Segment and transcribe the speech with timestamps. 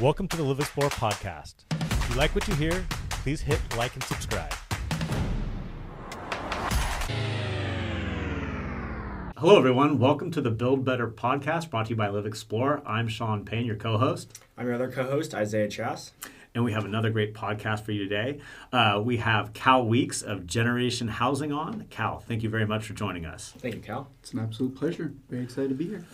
[0.00, 1.54] Welcome to the Live Explore podcast.
[1.80, 4.54] If you like what you hear, please hit like and subscribe.
[9.38, 9.98] Hello, everyone.
[9.98, 12.80] Welcome to the Build Better podcast brought to you by Live Explore.
[12.86, 14.38] I'm Sean Payne, your co host.
[14.56, 16.12] I'm your other co-host, Isaiah Chass.
[16.54, 18.40] And we have another great podcast for you today.
[18.72, 21.86] Uh, we have Cal Weeks of Generation Housing on.
[21.90, 23.52] Cal, thank you very much for joining us.
[23.58, 24.08] Thank you, Cal.
[24.20, 25.12] It's an absolute pleasure.
[25.28, 26.04] Very excited to be here.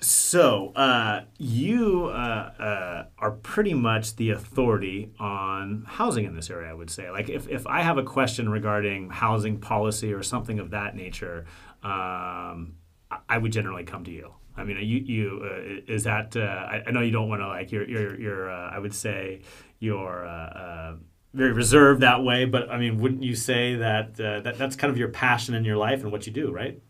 [0.00, 2.12] So, uh, you uh,
[2.58, 7.10] uh, are pretty much the authority on housing in this area, I would say.
[7.10, 11.44] Like, if, if I have a question regarding housing policy or something of that nature,
[11.82, 12.74] um,
[13.10, 14.32] I- I would generally come to you.
[14.56, 16.36] I mean, you, you uh, is that?
[16.36, 18.92] Uh, I, I know you don't want to like you're you're, you're uh, I would
[18.94, 19.40] say
[19.82, 20.94] you're uh, uh,
[21.34, 24.90] very reserved that way, but I mean, wouldn't you say that, uh, that that's kind
[24.90, 26.80] of your passion in your life and what you do, right?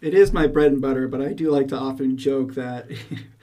[0.00, 2.88] It is my bread and butter, but I do like to often joke that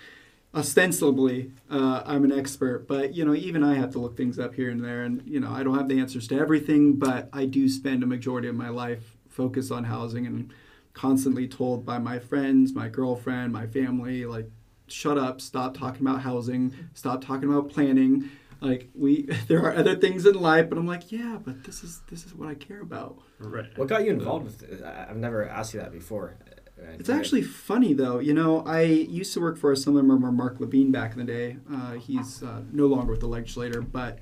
[0.56, 4.54] ostensibly uh, I'm an expert, but you know, even I have to look things up
[4.54, 7.46] here and there, and you know, I don't have the answers to everything, but I
[7.46, 10.54] do spend a majority of my life focused on housing and
[10.94, 14.50] constantly told by my friends, my girlfriend, my family, like,
[14.88, 18.30] shut up, stop talking about housing, stop talking about planning.
[18.64, 22.02] Like we, there are other things in life, but I'm like, yeah, but this is
[22.10, 23.20] this is what I care about.
[23.40, 23.78] Right.
[23.78, 24.84] What got you involved with it?
[24.84, 26.36] I- I've never asked you that before.
[26.80, 28.20] Uh, It's actually funny though.
[28.20, 31.26] You know, I used to work for a similar member, Marc Levine, back in the
[31.26, 31.58] day.
[31.72, 34.20] Uh, he's uh, no longer with the legislator, but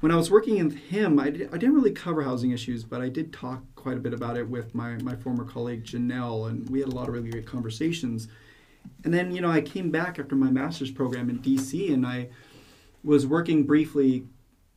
[0.00, 3.00] when I was working with him, I, did, I didn't really cover housing issues, but
[3.00, 6.68] I did talk quite a bit about it with my, my former colleague Janelle, and
[6.70, 8.28] we had a lot of really great conversations.
[9.04, 12.28] And then, you know, I came back after my master's program in DC, and I
[13.04, 14.26] was working briefly,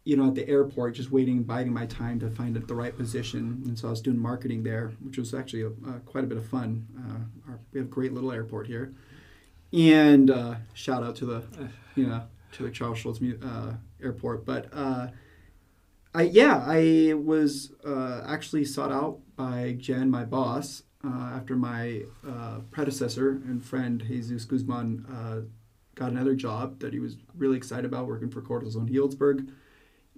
[0.03, 3.61] you know, at the airport, just waiting, biding my time to find the right position.
[3.65, 6.37] And so I was doing marketing there, which was actually a, uh, quite a bit
[6.37, 6.87] of fun.
[6.97, 8.93] Uh, our, we have a great little airport here,
[9.73, 11.43] and uh, shout out to the,
[11.95, 14.45] you know, to the Charles Schulz uh, Airport.
[14.45, 15.07] But uh,
[16.13, 22.03] I, yeah, I was actually sought out by Jen, my boss, after my
[22.71, 25.49] predecessor and friend Jesus Guzman
[26.01, 29.49] got another job that he was really excited about working for Corazón Healdsburg.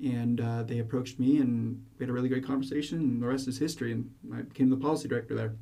[0.04, 3.48] And uh, they approached me, and we had a really great conversation, and the rest
[3.48, 3.92] is history.
[3.92, 5.54] And I became the policy director there.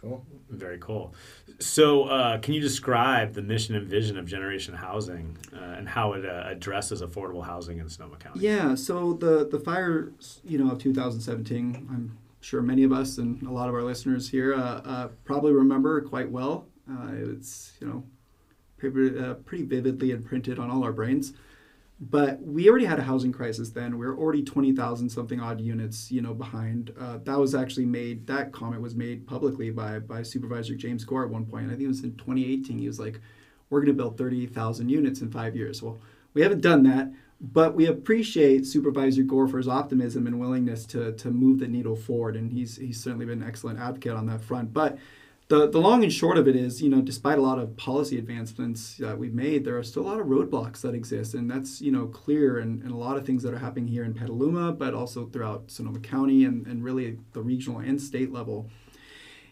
[0.00, 0.24] cool.
[0.48, 1.14] Very cool.
[1.58, 6.14] So, uh, can you describe the mission and vision of Generation Housing uh, and how
[6.14, 8.40] it uh, addresses affordable housing in Sonoma County?
[8.40, 13.42] Yeah, so the the fires, you know, of 2017, I'm sure many of us and
[13.42, 16.66] a lot of our listeners here uh, uh, probably remember quite well.
[16.90, 18.21] Uh, it's you know, pretty,
[18.88, 21.32] uh, pretty vividly imprinted on all our brains.
[22.00, 23.96] But we already had a housing crisis then.
[23.96, 26.92] We were already 20,000 something odd units, you know, behind.
[26.98, 28.26] Uh, that was actually made.
[28.26, 31.66] That comment was made publicly by by Supervisor James Gore at one point.
[31.66, 32.78] I think it was in 2018.
[32.78, 33.20] He was like,
[33.70, 36.00] "We're going to build 30,000 units in five years." Well,
[36.34, 41.12] we haven't done that, but we appreciate Supervisor Gore for his optimism and willingness to
[41.12, 44.42] to move the needle forward, and he's he's certainly been an excellent advocate on that
[44.42, 44.72] front.
[44.72, 44.98] But
[45.52, 48.16] the, the long and short of it is, you know, despite a lot of policy
[48.16, 51.82] advancements that we've made, there are still a lot of roadblocks that exist, and that's
[51.82, 54.72] you know clear, and, and a lot of things that are happening here in Petaluma,
[54.72, 58.70] but also throughout Sonoma County and, and really the regional and state level.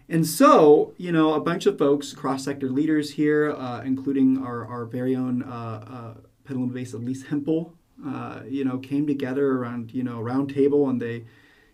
[0.08, 4.66] And so, you know, a bunch of folks, cross sector leaders here, uh, including our,
[4.66, 7.74] our very own uh, uh, Petaluma based Elise Hempel,
[8.06, 11.26] uh, you know, came together around, you know, a round table and they,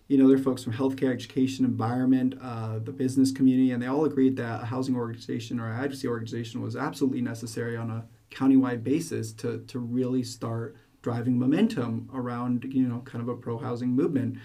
[0.09, 4.05] you know, they're folks from healthcare, education, environment, uh, the business community, and they all
[4.05, 9.33] agreed that a housing organization or advocacy organization was absolutely necessary on a countywide basis
[9.33, 14.39] to, to really start driving momentum around, you know, kind of a pro housing movement.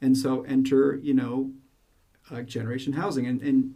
[0.00, 1.52] And so enter, you know,
[2.30, 3.26] uh, generation housing.
[3.26, 3.74] And, and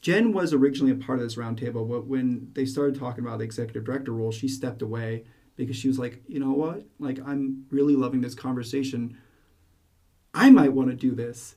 [0.00, 3.44] Jen was originally a part of this roundtable, but when they started talking about the
[3.44, 5.24] executive director role, she stepped away
[5.56, 6.86] because she was like, you know what?
[7.00, 9.18] Like, I'm really loving this conversation.
[10.34, 11.56] I might want to do this.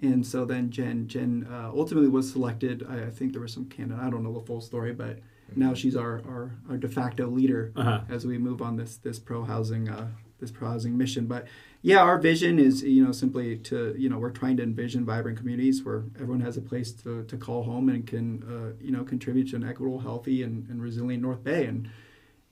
[0.00, 2.84] And so then Jen, Jen uh, ultimately was selected.
[2.88, 4.02] I, I think there was some candidate.
[4.02, 5.20] I don't know the full story, but
[5.54, 8.00] now she's our, our, our de facto leader Uh-huh.
[8.08, 10.08] as we move on this this pro housing uh,
[10.40, 11.26] this pro housing mission.
[11.26, 11.46] But
[11.82, 15.38] yeah, our vision is you know simply to you know we're trying to envision vibrant
[15.38, 19.04] communities where everyone has a place to, to call home and can uh, you know
[19.04, 21.66] contribute to an equitable, healthy, and, and resilient North Bay.
[21.66, 21.88] And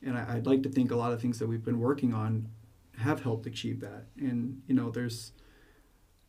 [0.03, 2.49] and I, I'd like to think a lot of things that we've been working on
[2.99, 4.05] have helped achieve that.
[4.19, 5.33] And you know there's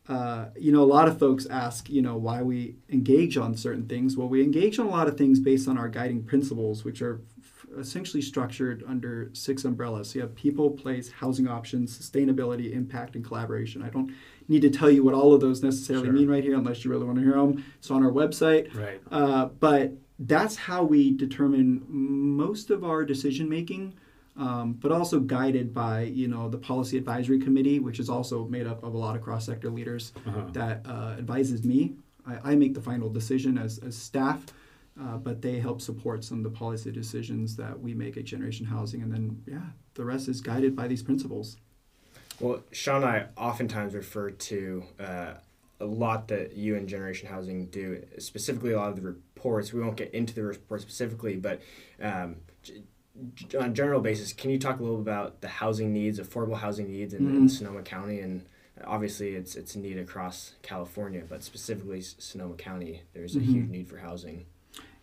[0.08, 3.86] uh, you know, a lot of folks ask, you know, why we engage on certain
[3.86, 4.16] things.
[4.16, 7.20] Well, we engage on a lot of things based on our guiding principles, which are
[7.40, 10.10] f- essentially structured under six umbrellas.
[10.10, 13.80] So you have people, place, housing options, sustainability, impact, and collaboration.
[13.82, 14.12] I don't
[14.48, 16.12] need to tell you what all of those necessarily Sure.
[16.14, 17.64] mean right here, unless you really want to hear them.
[17.78, 18.74] It's on our website.
[18.74, 19.00] Right.
[19.10, 23.94] Uh, but that's how we determine most of our decision making
[24.36, 28.66] um, but also guided by you know the policy advisory committee, which is also made
[28.66, 30.42] up of a lot of cross sector leaders Uh-huh.
[30.52, 31.94] that uh, advises me.
[32.26, 34.46] I, I make the final decision as, as staff,
[35.00, 38.66] uh, but they help support some of the policy decisions that we make at Generation
[38.66, 39.60] Housing, and then yeah,
[39.94, 41.56] the rest is guided by these principles.
[42.40, 45.34] Well, Sean and I oftentimes refer to uh,
[45.80, 49.72] a lot that you and Generation Housing do, specifically a lot of the reports.
[49.72, 51.60] We won't get into the reports specifically, but
[52.00, 52.36] um,
[53.58, 56.88] on a general basis, can you talk a little about the housing needs, affordable housing
[56.90, 57.50] needs in, in Mhm.
[57.50, 58.20] Sonoma County?
[58.20, 58.42] And
[58.84, 63.44] obviously, it's it's a need across California, but specifically Sonoma County, there's a Mhm.
[63.44, 64.46] huge need for housing.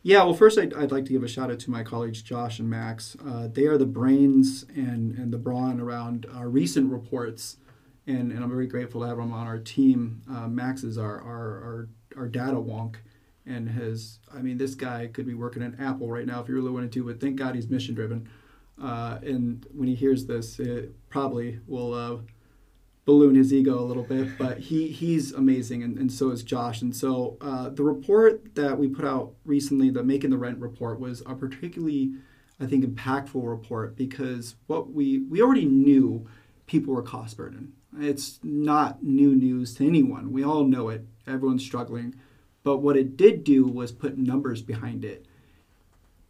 [0.02, 2.60] Yeah, well, first I'd, I'd like to give a shout out to my colleagues Josh
[2.60, 3.18] and Max.
[3.24, 7.58] Uh, they are the brains and, and the brawn around our recent reports,
[8.08, 10.22] and, and I'm very grateful to have them on our team.
[10.30, 12.96] Uh, Max is our, our, our, our data wonk
[13.50, 16.54] and has, I mean, this guy could be working at Apple right now if he
[16.54, 18.30] really wanted to, but thank God he's mission driven.
[18.82, 22.18] Uh, and when he hears this, it probably will uh,
[23.06, 26.82] balloon his ego a little bit, but he he's amazing, and, and so is Josh.
[26.82, 31.00] And so uh, the report that we put out recently, the Making the Rent report,
[31.00, 32.14] was a particularly,
[32.60, 36.30] I think, impactful report because what we we already knew
[36.68, 37.74] people were cost burden.
[38.00, 40.32] It's not new news to anyone.
[40.32, 41.06] We all know it.
[41.28, 42.16] Everyone's struggling.
[42.70, 45.26] But what it did do was put numbers behind it.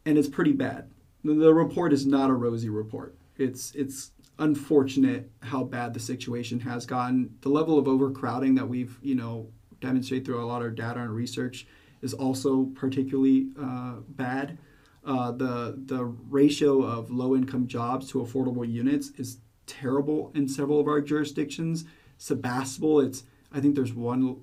[0.06, 0.88] And it's pretty bad.
[1.22, 3.14] The- report is not a rosy report.
[3.36, 7.36] It's it's unfortunate how bad the situation has gotten.
[7.42, 9.48] The level of overcrowding that we've, you know,
[9.82, 11.66] demonstrated through a lot of data and research
[12.00, 14.56] is also particularly uh, bad.
[15.04, 20.80] Uh, the the ratio of low income jobs to affordable units is terrible in several
[20.80, 21.84] of our jurisdictions.
[22.16, 24.42] Sebastopol, it's I think there's one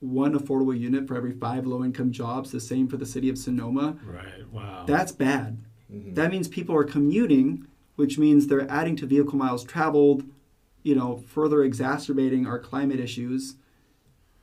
[0.00, 2.50] one affordable unit for every five low income jobs.
[2.50, 3.96] The same for the city of Sonoma.
[4.06, 4.50] Right.
[4.52, 4.84] Wow.
[4.86, 5.58] That's bad.
[5.92, 6.14] Mhm.
[6.14, 7.66] That means people are commuting,
[7.96, 10.24] which means they're adding to vehicle miles traveled,
[10.82, 13.56] you know, further exacerbating our climate issues.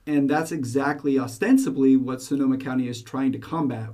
[0.08, 3.90] And that's exactly ostensibly what Sonoma County is trying to combat.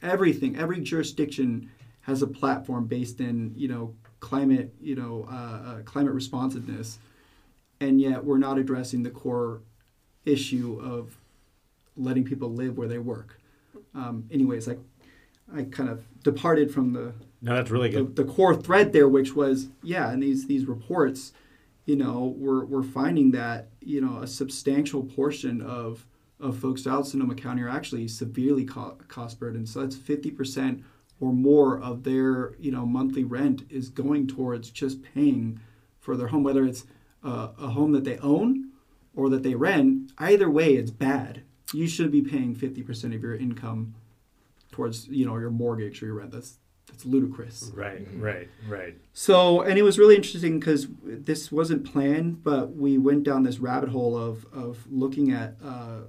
[0.00, 1.68] Everything, every jurisdiction
[2.02, 6.98] has a platform based in, you know, climate, you know, uh, uh, climate responsiveness,
[7.80, 9.60] and yet we're not addressing the core
[10.30, 11.16] issue of
[11.96, 13.40] letting people live where they work.
[13.94, 14.76] Um, anyways, I,
[15.54, 17.12] I kind of departed from the
[17.42, 18.16] no, that's really good.
[18.16, 21.32] the core thread there, which was yeah, and these these reports,
[21.86, 26.06] you know, we're we're finding that you know a substantial portion of
[26.38, 29.68] of folks out Sonoma County are actually severely co- cost burdened.
[29.68, 30.82] So that's fifty percent
[31.18, 35.60] or more of their you know monthly rent is going towards just paying
[35.98, 36.84] for their home, whether it's
[37.22, 38.69] uh, a home that they own
[39.14, 40.12] or that they rent.
[40.18, 41.42] Either way, it's bad.
[41.72, 43.94] You should be paying fifty percent of your income
[44.72, 46.32] towards you know your mortgage or your rent.
[46.32, 47.70] That's that's ludicrous.
[47.74, 48.06] Right.
[48.16, 48.48] Right.
[48.68, 48.96] Right.
[49.12, 53.60] So, and it was really interesting because this wasn't planned, but we went down this
[53.60, 56.00] rabbit hole of, of looking at uh,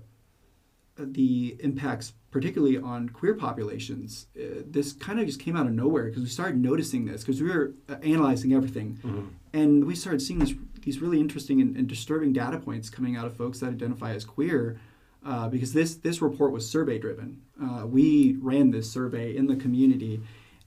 [0.97, 4.25] the impacts, particularly on queer populations.
[4.35, 7.41] Uh, this kind of just came out of nowhere because we started noticing this because
[7.41, 8.97] we were uh, analyzing everything.
[9.03, 9.27] Mhm.
[9.53, 10.53] And we started seeing this,
[10.83, 14.25] these really interesting and, and disturbing data points coming out of folks that identify as
[14.25, 14.79] queer.
[15.23, 17.39] Uh, because this this report was survey driven.
[17.63, 20.19] Uh, we ran this survey in the community,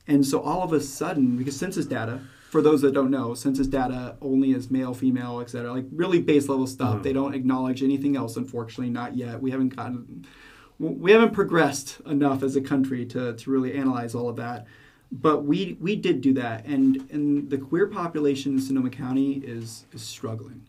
[0.07, 2.21] and so all of a sudden, because census data,
[2.51, 6.21] for those that don't know, census data only is male, female, et cetera, like really
[6.21, 7.01] base level stuff.
[7.01, 7.03] Mhm.
[7.03, 9.43] They don't acknowledge anything else, unfortunately, not yet.
[9.43, 10.25] We haven't gotten,
[10.79, 14.69] we haven't progressed enough as a country to, to really analyze all of that.
[15.13, 19.85] But we we did do that, and and the queer population in Sonoma County is
[19.93, 20.63] is struggling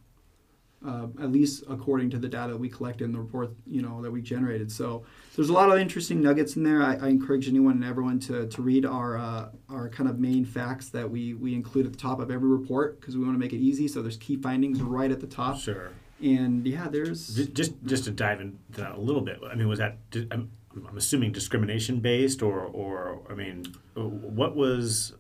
[0.86, 4.12] uh, at least according to the data we collected in the report, you know, that
[4.12, 4.72] we generated.
[4.72, 5.04] So
[5.36, 6.84] there's a lot of interesting nuggets in there.
[6.84, 10.46] I, I encourage anyone and everyone to, to read our uh, our kind of main
[10.46, 13.40] facts that we we include at the top of every report because we want to
[13.40, 13.88] make it easy.
[13.88, 15.58] So there's key findings right at the top.
[15.58, 15.92] Sure.
[16.22, 19.40] And yeah, there's Ju- Just just to dive into that a little bit.
[19.50, 19.98] I mean, was that?
[20.12, 20.52] di- I'm,
[20.88, 23.66] I'm assuming discrimination based, or or I mean,
[23.96, 25.14] what was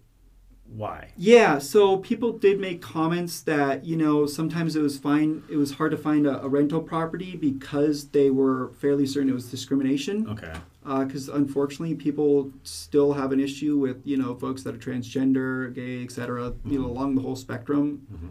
[0.67, 1.12] why?
[1.15, 5.43] Yeah, so people did make comments that you know sometimes it was fine.
[5.50, 9.33] It was hard to find a, a rental property because they were fairly certain it
[9.33, 10.27] was discrimination.
[10.29, 10.53] Okay.
[10.83, 16.03] because unfortunately people still have an issue with you know folks that are transgender, gay,
[16.03, 16.53] etc.
[16.65, 18.07] You know along the whole spectrum.
[18.12, 18.29] Mhm.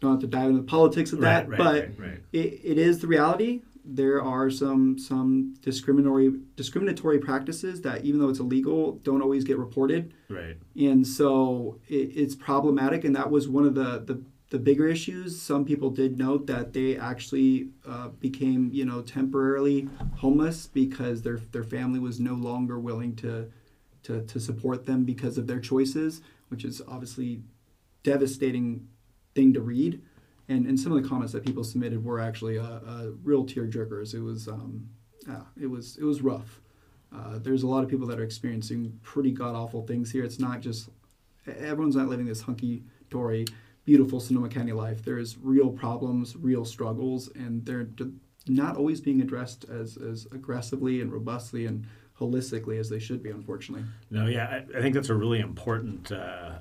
[0.00, 2.20] Don't have to dive into the politics of that, right, but right, right.
[2.32, 3.62] It, it is the reality.
[3.84, 9.58] There are some some discriminatory discriminatory practices that even though it's illegal, don't always get
[9.58, 10.56] reported, right.
[10.76, 13.04] and so it, it's problematic.
[13.04, 15.40] And that was one of the the the bigger issues.
[15.40, 21.38] Some people did note that they actually uh, became, you know, temporarily homeless because their
[21.52, 23.50] their family was no longer willing to
[24.04, 27.42] to, to support them because of their choices, which is obviously
[28.02, 28.88] devastating
[29.34, 30.02] thing to read.
[30.52, 33.66] And, and some of the comments that people submitted were actually uh, uh, real tear
[33.66, 34.14] jerkers.
[34.14, 34.88] It was um,
[35.26, 36.60] yeah, it was it was rough.
[37.14, 40.24] Uh, there's a lot of people that are experiencing pretty god awful things here.
[40.24, 40.90] It's not just
[41.46, 43.46] everyone's not living this hunky dory,
[43.84, 45.02] beautiful Sonoma County life.
[45.04, 47.88] There's real problems, real struggles, and they're
[48.46, 51.86] not always being addressed as as aggressively and robustly and
[52.18, 53.30] holistically as they should be.
[53.30, 53.86] Unfortunately.
[54.10, 56.58] No, yeah, I, I think that's a really important uh,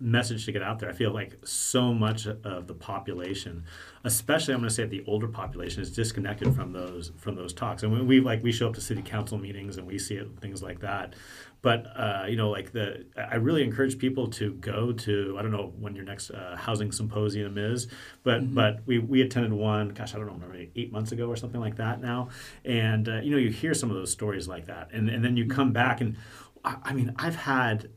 [0.00, 0.88] message to get out there.
[0.88, 3.64] I feel like so much of the population,
[4.04, 7.82] especially I'm going to say the older population, is disconnected from those from those talks.
[7.82, 10.28] And when we like we show up to city council meetings and we see it,
[10.40, 11.14] things like that.
[11.62, 15.52] But uh, you know, like the I really encourage people to go to I don't
[15.52, 17.86] know when your next uh, housing symposium is,
[18.22, 18.54] but mm-hmm.
[18.54, 19.90] but we, we attended one.
[19.90, 22.30] Gosh, I don't know, maybe eight months ago or something like that now.
[22.64, 25.36] And uh, you know, you hear some of those stories like that, and and then
[25.36, 26.16] you come back and
[26.64, 27.90] I mean, I've had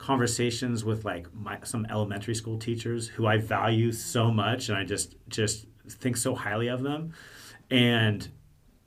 [0.00, 4.82] conversations with like my, some elementary school teachers who I value so much and I
[4.82, 7.12] just just think so highly of them.
[7.70, 8.26] And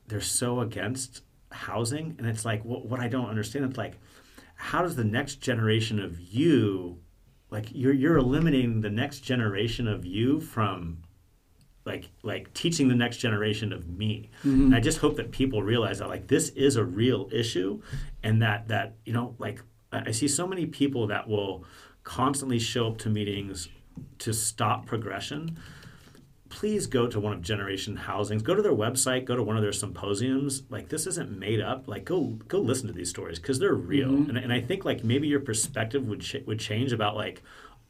[0.07, 2.15] they're so against housing.
[2.17, 3.99] And it's like what, what I don't understand it's like
[4.55, 6.97] how does the next generation of you
[7.51, 11.03] like you're you're eliminating the next generation of you from
[11.85, 14.31] like like teaching the next generation of me.
[14.39, 14.65] Mm-hmm.
[14.65, 17.81] and i just hope that people realize that like this is a real issue
[18.23, 19.61] and that that you know like
[19.93, 21.63] I see so many people that will
[22.03, 23.69] constantly show up to meetings
[24.19, 25.57] to stop progression.
[26.49, 28.43] Please go to one of Generation Housing's.
[28.43, 29.25] Go to their website.
[29.25, 30.63] Go to one of their symposiums.
[30.69, 31.87] Like this isn't made up.
[31.87, 34.09] Like go go listen to these stories because they're real.
[34.09, 34.29] Mm-hmm.
[34.29, 37.41] And, and I think like maybe your perspective would ch- would change about like,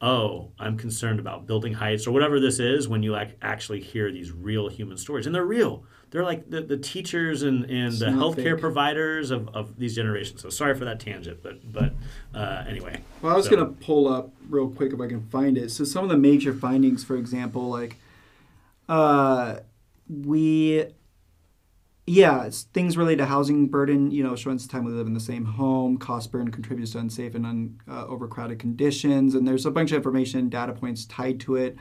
[0.03, 4.11] oh, I'm concerned about building heights or whatever this is when you like actually hear
[4.11, 8.05] these real human stories and they're real they're like the, the teachers and, and the
[8.05, 8.59] healthcare fake.
[8.59, 10.43] providers of, of these generations.
[10.43, 11.93] So sorry for that tangent, but but
[12.35, 13.01] uh, anyway.
[13.23, 13.55] Well, I was so.
[13.55, 15.71] gonna pull up real quick if I can find it.
[15.71, 17.97] So some of the major findings, for example, like
[18.87, 19.61] uh,
[20.07, 20.85] we
[22.05, 25.19] yeah, things related to housing burden, you know, showing the time we live in the
[25.19, 29.71] same home, cost burden contributes to unsafe and un, uh, overcrowded conditions, and there's a
[29.71, 31.77] bunch of information, data points tied to it.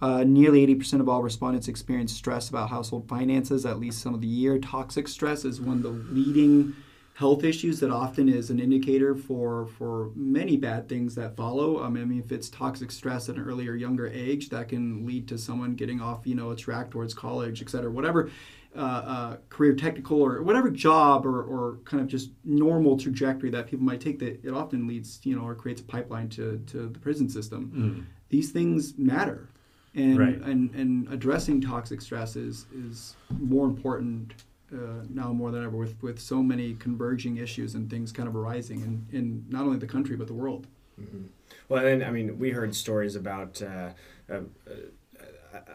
[0.00, 4.20] Uh, nearly 80% of all respondents experience stress about household finances at least some of
[4.20, 4.58] the year.
[4.58, 6.76] Toxic stress is one of the leading
[7.14, 11.82] health issues that often is an indicator for for many bad things that follow.
[11.82, 15.26] Um, I mean, if it's toxic stress at an earlier, younger age, that can lead
[15.28, 18.30] to someone getting off, you know, a track towards college, et cetera, whatever.
[18.76, 23.66] Uh, uh, career technical or whatever job or, or kind of just normal trajectory that
[23.66, 26.88] people might take that it often leads you know or creates a pipeline to, to
[26.88, 28.04] the prison system mm.
[28.28, 29.48] these things matter
[29.94, 30.36] and right.
[30.42, 34.34] and, and addressing toxic stress is, is more important
[34.74, 38.36] uh, now more than ever with, with so many converging issues and things kind of
[38.36, 40.66] arising in, in not only the country but the world.
[41.00, 41.26] Mm-hmm.
[41.68, 43.62] Well, and I mean, we heard stories about.
[43.62, 43.90] Uh,
[44.30, 44.40] uh,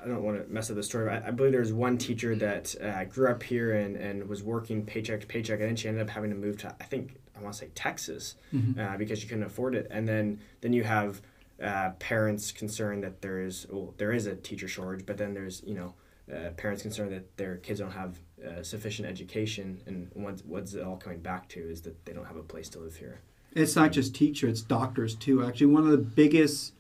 [0.04, 2.36] I don't want to mess up the story, but I believe there was one teacher
[2.36, 5.88] that uh, grew up here and, and was working paycheck to paycheck, and then she
[5.88, 8.80] ended up having to move to, I think, I want to say Texas, mm-hmm.
[8.80, 9.88] uh, because she couldn't afford it.
[9.90, 11.22] And then then you have
[11.62, 15.64] uh, parents concerned that there is well, there is a teacher shortage, but then there's
[15.66, 15.94] you know
[16.34, 20.84] uh, parents concerned that their kids don't have uh, sufficient education, and what's what's it
[20.84, 23.22] all coming back to is that they don't have a place to live here.
[23.54, 25.44] It's not just teacher; it's doctors too.
[25.44, 26.74] Actually, one of the biggest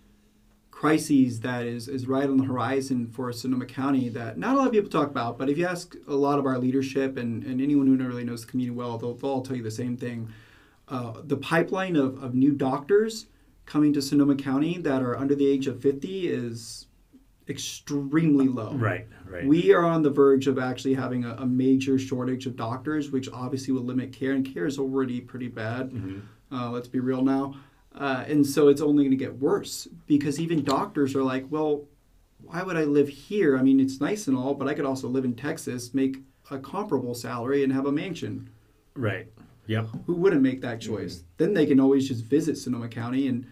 [0.81, 4.65] crises that is, is right on the horizon for Sonoma County that not a lot
[4.65, 7.61] of people talk about, but if you ask a lot of our leadership and, and
[7.61, 10.27] anyone who really knows the community well, they'll, they'll all tell you the same thing.
[10.87, 13.27] Uh, the pipeline of, of new doctors
[13.67, 16.87] coming to Sonoma County that are under the age of 50 is
[17.47, 18.73] extremely low.
[18.73, 19.45] Right, right.
[19.45, 23.29] We are on the verge of actually having a, a major shortage of doctors, which
[23.31, 25.91] obviously will limit care, and care is already pretty bad.
[25.91, 26.55] Mm-hmm.
[26.55, 27.53] Uh, let's be real now.
[27.95, 31.85] Uh, and so it's only going to get worse because even doctors are like, well,
[32.43, 33.57] why would I live here?
[33.57, 36.17] I mean, it's nice and all, but I could also live in Texas, make
[36.49, 38.49] a comparable salary, and have a mansion.
[38.95, 39.27] Right.
[39.67, 39.87] Yep.
[40.05, 41.17] Who wouldn't make that choice?
[41.17, 41.25] Mm-hmm.
[41.37, 43.45] Then they can always just visit Sonoma County and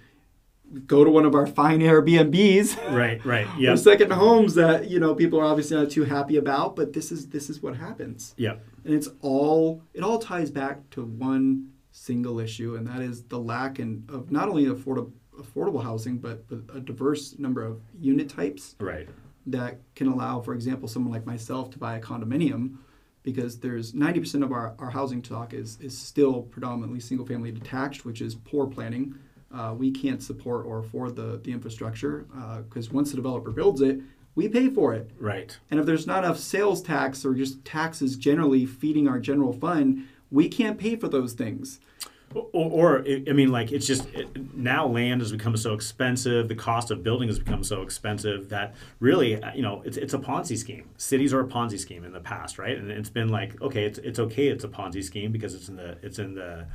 [0.86, 2.92] go to one of our fine Airbnbs.
[2.94, 3.48] Right, right.
[3.58, 3.76] Yeah.
[3.76, 7.28] second homes that, you know, people are obviously not too happy about, but this is
[7.30, 8.34] this is what happens.
[8.38, 8.64] Yep.
[8.86, 13.38] And it's all it all ties back to one single issue and that is the
[13.38, 18.28] lack in, of not only affordable affordable housing but, but a diverse number of unit
[18.28, 18.76] types.
[18.80, 19.08] Right.
[19.46, 22.78] That can allow, for example, someone like myself to buy a condominium
[23.24, 28.04] because there's 90% of our, our housing stock is, is still predominantly single family detached,
[28.04, 29.16] which is poor planning
[29.52, 32.28] uh, we can't support or afford the, the infrastructure
[32.68, 34.00] because uh, once the developer builds it,
[34.36, 35.10] we pay for it.
[35.20, 35.58] Right.
[35.72, 40.08] And if there's not enough sales tax or just taxes generally feeding our general fund,
[40.30, 41.80] we can't pay for those things.
[42.34, 46.48] Or, or I mean, like it's just it, now land has become so expensive.
[46.48, 50.14] The cost of building has become so expensive that really, uh, you know, it's, it's
[50.14, 50.90] a Ponzi scheme.
[50.98, 52.78] Cities are a Ponzi scheme in the past, right?
[52.78, 55.76] And it's been like, okay, it's, it's okay, it's a Ponzi scheme because it's in
[55.76, 56.68] the it's in the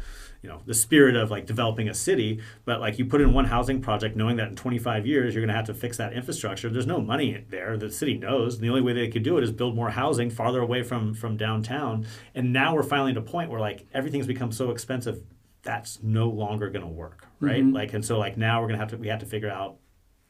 [0.44, 3.46] you know the spirit of like developing a city but like you put in one
[3.46, 6.68] housing project knowing that in 25 years you're going to have to fix that infrastructure
[6.68, 9.50] there's no money there the city knows the only way they could do it is
[9.50, 13.50] build more housing farther away from from downtown and now we're finally at a point
[13.50, 15.22] where like everything's become so expensive
[15.64, 18.82] that's no longer going to work right like and so like now we're going to
[18.82, 19.76] have to we have to figure out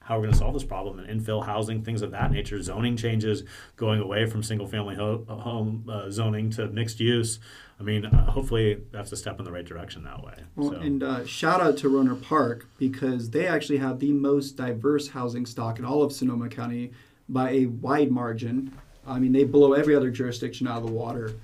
[0.00, 2.96] how we're going to solve this problem and infill housing things of that nature zoning
[2.96, 3.42] changes
[3.76, 7.40] going away from single family ho- home uh, zoning to mixed use
[7.80, 10.76] i mean uh, hopefully that's a step in the right direction that way Well, so.
[10.76, 15.46] and uh, shout out to Rohnert Park because they actually have the most diverse housing
[15.46, 16.92] stock in all of Sonoma County
[17.28, 18.72] by a wide margin.
[19.06, 21.34] I mean, they blow every other jurisdiction out of the water.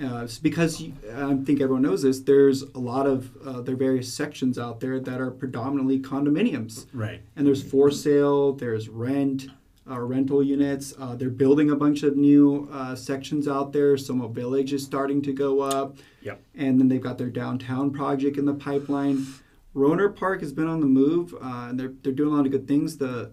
[0.00, 2.20] Uh, because you- I think everyone knows this.
[2.20, 7.20] There's a lot of uh, their various sections out there that are predominantly condominiums, right
[7.36, 9.48] and there's for sale, there's rent,
[9.90, 10.94] uh, rental units.
[10.98, 13.94] Uh, they're building a bunch of new uh, sections out there.
[13.96, 18.36] Somo Village is starting to go up yep and then they've got their downtown project
[18.36, 19.26] in the pipeline.
[19.74, 22.52] Rohnert Park has been on the move, uh, and they're they're doing a lot of
[22.52, 22.98] good things.
[22.98, 23.30] The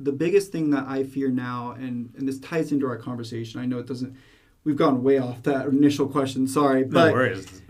[0.00, 3.60] the biggest thing that I fear now, and and this ties into our conversation.
[3.60, 4.14] I know it doesn't.
[4.68, 6.46] We've gone way off that initial question.
[6.46, 7.62] Sorry, no but worries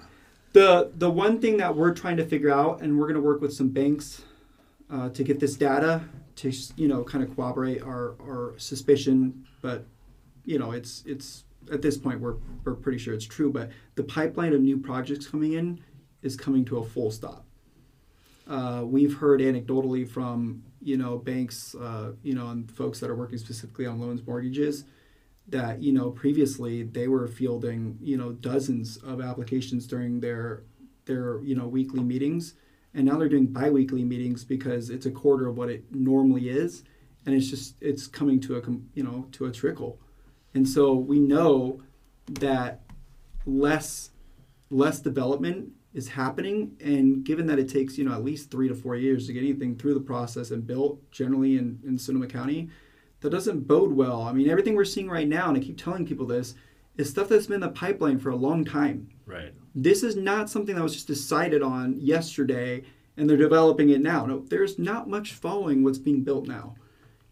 [0.52, 3.40] the the one thing that we're trying to figure out, and we're going to work
[3.40, 4.22] with some banks
[4.90, 6.02] uh, to get this data
[6.36, 9.86] to you know kind of corroborate our our suspicion, but
[10.44, 13.52] you know it's it's at this point we're we're pretty sure it's true.
[13.52, 15.80] But the pipeline of new projects coming in
[16.22, 17.44] is coming to a full stop.
[18.48, 23.16] Uh, we've heard anecdotally from you know banks, uh, you know, and folks that are
[23.16, 24.84] working specifically on loans, mortgages,
[25.48, 30.64] that you know previously they were fielding you know dozens of applications during their
[31.06, 32.54] their you know weekly meetings,
[32.94, 36.84] and now they're doing biweekly meetings because it's a quarter of what it normally is,
[37.26, 38.62] and it's just it's coming to a
[38.94, 39.98] you know to a trickle,
[40.54, 41.82] and so we know
[42.40, 42.82] that
[43.46, 44.10] less
[44.70, 46.76] less development is happening.
[46.84, 49.40] And given that it takes you know at least three to four years to get
[49.40, 52.68] anything through the process and built generally in, in sonoma county
[53.20, 54.22] that doesn't bode well.
[54.22, 56.54] I mean everything we're seeing right now and i keep telling people this
[56.96, 59.08] is stuff that's been in the pipeline for a long time.
[59.26, 59.52] Right.
[59.74, 62.82] This is not something that was just decided on yesterday
[63.16, 64.26] and they're developing it now.
[64.26, 66.74] No there's not much following what's being built now.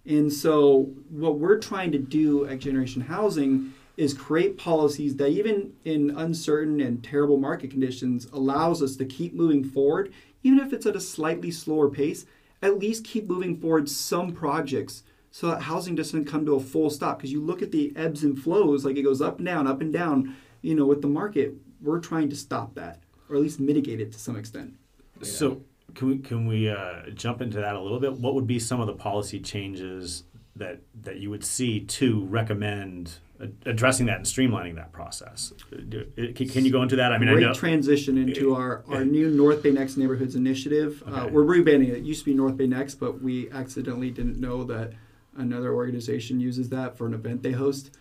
[0.05, 5.73] And so what we're trying to do at generation housing is create policies that even
[5.85, 10.87] in uncertain and terrible market conditions allows us to keep moving forward even if it's
[10.87, 12.27] at a slightly slower pace
[12.63, 15.03] at least keep moving forward some projects
[15.37, 18.25] so that housing doesn't come to a full stop because you look at the ebbs
[18.25, 21.09] and flows like it goes up and down up and down you know with the
[21.09, 24.73] market we're trying to stop that or at least mitigate it to some extent
[25.21, 25.61] So
[25.95, 28.15] can we can we uh, jump into that a little bit?
[28.15, 33.19] What would be some of the policy changes that that you would see to recommend
[33.41, 35.53] uh, addressing that and streamlining that process?
[35.71, 37.13] Can, can you go into that?
[37.13, 37.55] I mean, Great I know.
[37.55, 41.03] transition into our, our new North Bay Next Neighborhoods Initiative.
[41.07, 41.99] Uh, we're rebranding it.
[41.99, 44.93] It used to be North Bay Next, but we accidentally didn't know that
[45.37, 47.97] another organization uses that for an event they host.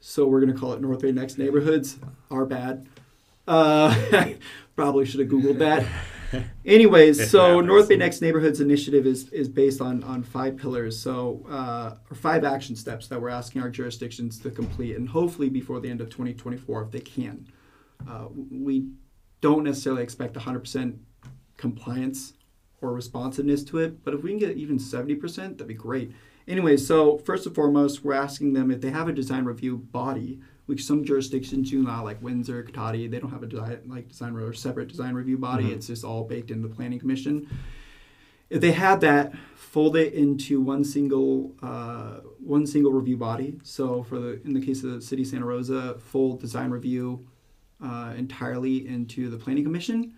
[0.00, 1.98] So we're going to call it North Bay Next Neighborhoods.
[2.30, 2.86] Our bad.
[3.46, 3.94] Uh,
[4.76, 5.86] probably should have Googled that.
[6.66, 7.60] Anyways, so.
[7.60, 12.16] North Bay Next Neighborhoods Initiative is, is based on, on five pillars, so uh, or
[12.16, 16.00] five action steps that we're asking our jurisdictions to complete, and hopefully before the end
[16.00, 17.46] of 2024 if they can.
[18.08, 18.88] Uh, we
[19.40, 20.98] don't necessarily expect 100%
[21.56, 22.34] compliance
[22.80, 26.12] or responsiveness to it, but if we can get even 70%, that'd be great.
[26.46, 30.40] Anyway, so first and foremost, we're asking them if they have a design review body,
[30.66, 34.36] which some jurisdictions do not, like Windsor, Cotati, they don't have a design, like design
[34.36, 35.64] or separate design review body.
[35.64, 35.72] Mhm.
[35.72, 37.46] It's just all baked into the Planning Commission.
[38.50, 43.58] If they had that, fold it into one single uh, one single review body.
[43.62, 47.26] So for the in the case of the city of Santa Rosa, full design review
[47.82, 50.14] uh, entirely into the Planning Commission.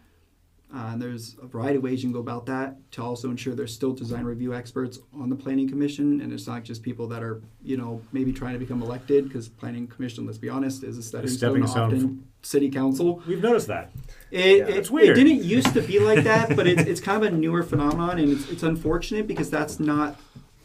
[0.75, 3.55] Uh, and there's a variety of ways you can go about that to also ensure
[3.55, 7.23] there's still design review experts on the planning commission and it's not just people that
[7.23, 10.99] are you know maybe trying to become elected because planning commission let's be honest is
[10.99, 13.93] a stepping, stepping stone, often city council We've noticed that.
[14.33, 14.65] it, Yeah.
[14.65, 15.17] it, It's weird.
[15.17, 18.19] it didn't used to be like that but it's, it's kind of a newer phenomenon
[18.19, 20.19] and it's, it's unfortunate because that's not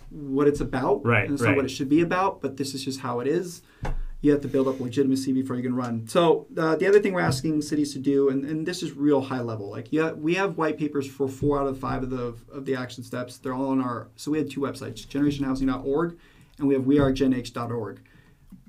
[0.10, 1.50] what it's about Right, and it's right.
[1.50, 3.62] not what it should be about but this is just how it is
[4.22, 6.08] you have to build up legitimacy before you can run.
[6.08, 9.20] So uh, the other thing we're asking cities to do, and, and this is real
[9.20, 12.36] high level, like yeah, we have white papers for four out of five of the
[12.52, 13.38] of the action steps.
[13.38, 14.10] They're all on our.
[14.16, 16.18] So we had two websites, generationhousing.org,
[16.60, 18.02] and we have wearegenh.org.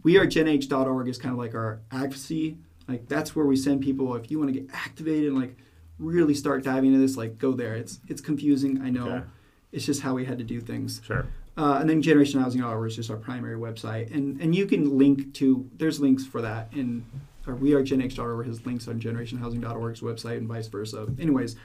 [0.03, 2.57] Wearegenh.org is kind of like our advocacy.
[2.89, 5.57] Like that's where we send people if you want to get activated and like
[5.99, 7.75] really start diving into this, like go there.
[7.75, 8.81] It's it's confusing.
[8.81, 9.09] I know.
[9.09, 9.25] Okay.
[9.71, 11.01] It's just how we had to do things.
[11.05, 11.27] Sure.
[11.57, 14.97] Uh, and then Generation Housing Hour is just our primary website, and and you can
[14.97, 17.05] link to there's links for that in
[17.47, 21.09] or we are genh.org has links on generationhousing.org's website and vice versa.
[21.19, 21.57] Anyways,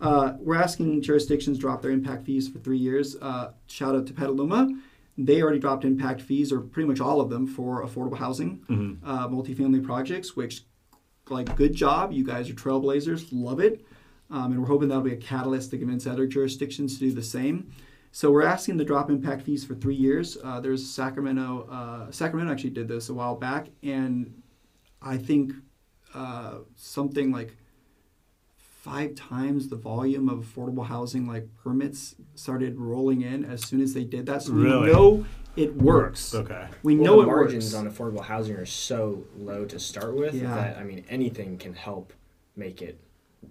[0.00, 3.16] uh, we're asking jurisdictions drop their impact fees for three years.
[3.22, 4.68] Uh, shout out to Petaluma.
[5.16, 9.08] They already dropped impact fees, or pretty much all of them, for affordable housing, Mm-hmm.
[9.08, 10.34] uh, multifamily projects.
[10.34, 10.64] Which,
[11.28, 12.12] like, good job.
[12.12, 13.28] You guys are trailblazers.
[13.30, 13.84] Love it.
[14.30, 17.22] Um, and we're hoping that'll be a catalyst to convince other jurisdictions to do the
[17.22, 17.70] same.
[18.12, 20.36] So we're asking the drop impact fees for three years.
[20.42, 21.68] Uh, there's Sacramento.
[21.70, 24.42] Uh, Sacramento actually did this a while back, and
[25.00, 25.52] I think
[26.12, 27.56] uh, something like
[28.56, 33.92] five times the volume of affordable housing like permits started rolling in as soon as
[33.94, 34.42] they did that.
[34.42, 34.86] So Really?
[34.88, 36.34] we know it works.
[36.34, 36.66] Okay.
[36.82, 37.74] We Well, know the it margins works.
[37.74, 40.54] on affordable housing are so low to start with Yeah.
[40.54, 42.14] that I mean anything can help
[42.56, 42.98] make it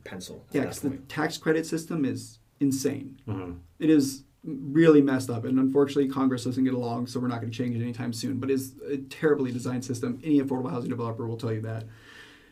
[0.04, 0.44] pencil.
[0.50, 3.20] at yeah, that 'cause the tax credit system is insane.
[3.28, 3.52] Mm-hmm.
[3.78, 7.52] It is really messed up, and unfortunately, Congress doesn't get along, so we're not going
[7.52, 8.40] to change it anytime soon.
[8.40, 10.20] But it's a terribly designed system.
[10.24, 11.86] Any affordable housing developer will tell you that.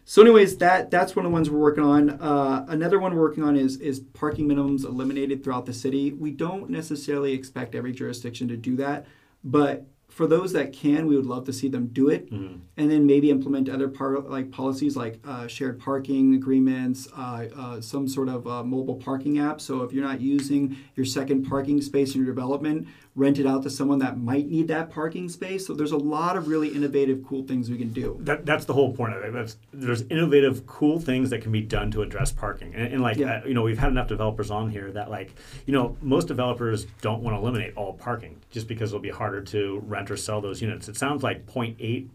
[0.04, 2.10] So, anyways, that that's one of the ones we're working on.
[2.22, 6.14] Uh, another one we're working on is is parking minimums eliminated throughout the city.
[6.14, 9.06] We don't necessarily expect every jurisdiction to do that,
[9.44, 12.56] but for those that can, we would love to see them do it, Mm-hmm.
[12.78, 17.82] and then maybe implement other par- like policies like uh, shared parking agreements, uh, uh,
[17.82, 19.60] some sort of uh, mobile parking app.
[19.62, 23.64] So if you're not using your second parking space in your development, rent it out
[23.64, 25.66] to someone that might need that parking space.
[25.66, 28.16] So there's a lot of really innovative, cool things we can do.
[28.22, 29.34] That, that's the whole point of it.
[29.34, 32.76] That's, there's innovative, cool things that can be done to address parking.
[32.76, 33.42] And, and like, Yeah.
[33.44, 35.34] uh, you know, we've had enough developers on here that, like,
[35.66, 39.42] you know, most developers don't want to eliminate all parking just because it'll be harder
[39.42, 40.88] to rent or sell those units.
[40.88, 42.08] It sounds like 0.8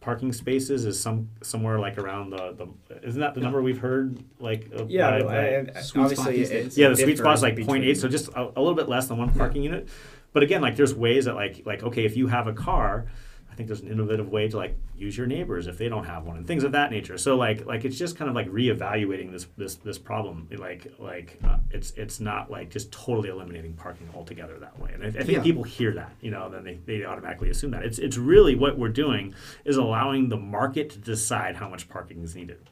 [0.00, 2.54] parking spaces is some somewhere like around the,
[2.88, 6.36] the isn't that the number we've heard like uh, Yeah, by- I- I- Sweet obviously
[6.36, 6.78] these it- days.
[6.78, 9.18] yeah, the sweet spot is like 0.8, so just a, a little bit less than
[9.18, 9.88] one parking unit.
[10.32, 13.06] But again, like there's ways that like like okay, if you have a car,
[13.50, 16.24] I think there's an innovative way to like use your neighbors if they don't have
[16.24, 17.16] one and things of that nature.
[17.16, 20.46] So like like it's just kind of like reevaluating this this this problem.
[20.58, 24.90] Like like uh, it's it's not like just totally eliminating parking altogether that way.
[24.92, 25.42] And I, I think Yeah.
[25.42, 27.82] people hear that, you know, then they, they automatically assume that.
[27.84, 29.34] It's it's really what we're doing
[29.64, 32.68] is allowing the market to decide how much parking is needed.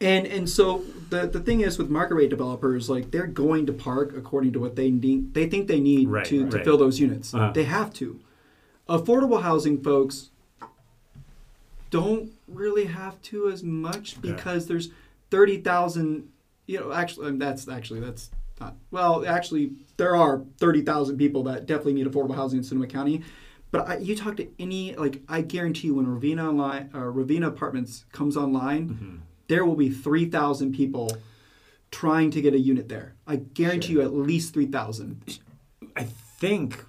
[0.00, 3.72] And and so the the thing is with market rate developers, like they're going to
[3.72, 5.34] park according to what they need.
[5.34, 7.34] They think they need Right, to, to fill those units.
[7.34, 7.50] Uh-huh.
[7.52, 8.20] They have to.
[8.88, 10.30] Affordable housing folks
[11.90, 14.90] don't really have to as much because there's
[15.30, 16.28] thirty thousand.
[16.66, 18.30] You know, actually, um, that's actually that's
[18.60, 19.26] not well.
[19.26, 23.22] Actually, there are thirty thousand people that definitely need affordable housing in Sonoma County.
[23.70, 27.48] But I, you talk to any like I guarantee you when Ravina online uh, Ravina
[27.48, 29.16] Apartments comes online, Mm-hmm.
[29.48, 31.16] There will be three thousand people
[31.90, 33.14] trying to get a unit there.
[33.26, 35.40] I guarantee you at least three thousand.
[35.96, 36.84] I think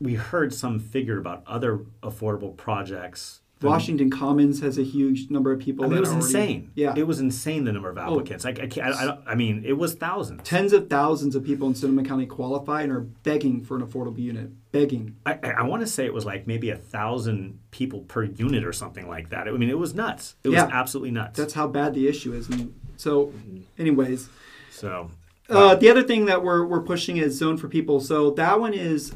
[0.00, 3.40] we heard some figure about other affordable projects.
[3.64, 5.84] Washington Commons has a huge number of people.
[5.84, 6.70] I mean, it was already- insane.
[6.74, 7.00] Yeah, Oh.
[7.00, 8.44] it was insane the number of applicants.
[8.44, 8.94] I, I can't.
[8.94, 10.40] I, I, I mean, it was thousands.
[10.44, 14.18] tens of thousands of people in Sonoma County qualify and are begging for an affordable
[14.18, 14.50] unit.
[14.72, 15.16] Begging.
[15.24, 18.72] I, I, want to say it was like maybe a thousand people per unit or
[18.72, 19.46] something like that.
[19.46, 20.34] I mean, it was nuts.
[20.44, 20.64] It Yeah.
[20.64, 21.38] was absolutely nuts.
[21.38, 22.48] That's how bad the issue is.
[22.48, 23.32] And so,
[23.78, 24.28] anyways,
[24.70, 25.10] so.
[25.48, 28.00] Uh, the other thing that we're, we're pushing is zone for people.
[28.00, 29.12] So that one is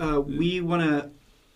[0.00, 1.10] uh, we want to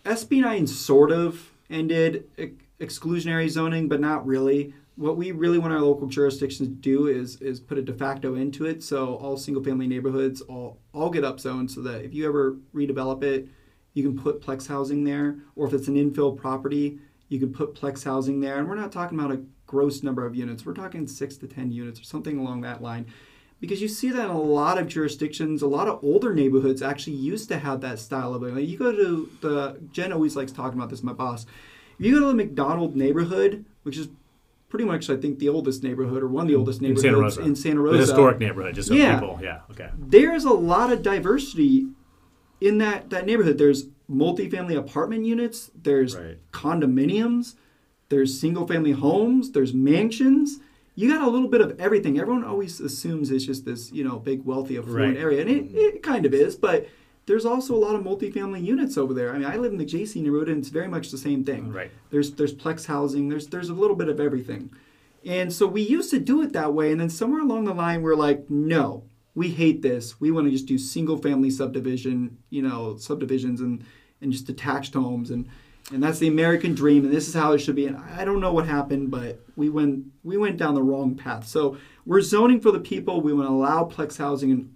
[0.09, 4.73] SB9 sort of ended ex- exclusionary zoning, but not really.
[4.95, 8.35] What we really want our local jurisdictions to do is is put a de facto
[8.35, 8.83] into it.
[8.83, 13.23] So all single family neighborhoods all all get upzoned so that if you ever redevelop
[13.23, 13.47] it,
[13.93, 17.73] you can put plex housing there, or if it's an infill property, you can put
[17.73, 18.59] plex housing there.
[18.59, 20.65] And we're not talking about a gross number of units.
[20.65, 23.07] We're talking six to ten units or something along that line
[23.63, 27.15] because you see that in a lot of jurisdictions a lot of older neighborhoods actually
[27.15, 30.51] used to have that style of living like you go to the jen always likes
[30.51, 31.45] talking about this my boss
[31.97, 34.09] if you go to the mcdonald neighborhood which is
[34.67, 37.21] pretty much i think the oldest neighborhood or one of the oldest neighborhoods In Santa
[37.21, 37.41] Rosa.
[37.41, 39.17] in santa The rosa historic neighborhood, just so Yeah.
[39.17, 39.89] people, yeah, okay.
[39.97, 41.87] there's a lot of diversity
[42.59, 46.37] in that that neighborhood there's multifamily apartment units there's Right.
[46.51, 47.55] condominiums
[48.09, 50.59] there's single family homes there's mansions
[50.95, 52.19] you got a little bit of everything.
[52.19, 55.21] Everyone always assumes it's just this you know big wealthy affluent Right.
[55.21, 55.77] area and it, mm-hmm.
[55.77, 56.87] it kind of is but
[57.25, 59.31] there's also a lot of multifamily units over there.
[59.33, 61.71] I mean i live in the jc neighborhood and it's very much the same thing.
[61.71, 61.91] Right.
[62.11, 64.71] there's there's plex housing there's there's a little bit of everything.
[65.25, 68.01] And so we used to do it that way and then somewhere along the line
[68.01, 69.03] we're like no
[69.35, 70.19] we hate this.
[70.21, 73.83] We want to just do single family subdivision you know subdivisions and
[74.21, 75.47] and just detached homes and
[75.91, 78.39] and that's the american dream and this is how it should be and i don't
[78.39, 82.59] know what happened but we went we went down the wrong path so we're zoning
[82.59, 83.21] for the people.
[83.21, 84.73] We want to allow plex housing in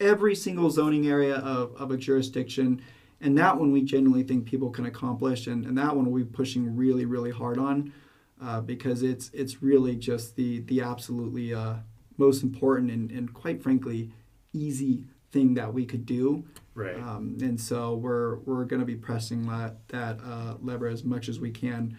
[0.00, 2.82] every single zoning area of, of a jurisdiction.
[3.20, 5.46] And that one we genuinely think people can accomplish.
[5.46, 7.92] And, and that one we'll be pushing really, really hard on
[8.40, 11.74] uh, because it's it's really just the, the absolutely uh,
[12.16, 14.12] most important and, and quite frankly
[14.52, 16.44] easy thing that we could do.
[16.78, 16.94] Right.
[16.94, 21.28] Um, and so we're we're going to be pressing that that uh, lever as much
[21.28, 21.98] as we can,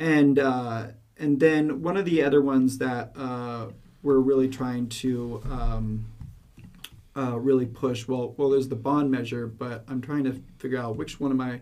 [0.00, 3.66] and uh, and then one of the other ones that uh,
[4.02, 6.06] we're really trying to um,
[7.16, 8.08] uh, really push.
[8.08, 11.36] Well, well, there's the bond measure, but I'm trying to figure out which one of
[11.36, 11.60] my.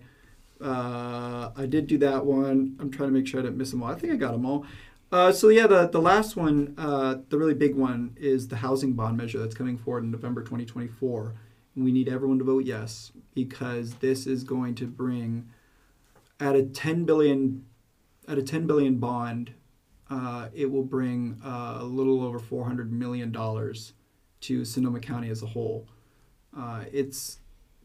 [0.59, 2.77] Uh, I did do that one.
[2.81, 3.91] I'm trying to make sure I didn't miss them all.
[3.91, 4.65] I think I got them all.
[5.13, 8.95] Uh, so yeah, the the last one, uh, the really big one, is the housing
[8.95, 11.35] bond measure that's coming forward in November 2024.
[11.77, 15.49] We need everyone to vote yes because this is going to bring,
[16.39, 17.65] at a 10 billion,
[18.29, 19.53] at a 10 billion bond,
[20.11, 23.95] uh, it will bring uh, a little over 400 million dollars
[24.43, 25.89] to Sonoma County as a whole.
[26.57, 27.39] Uh, it's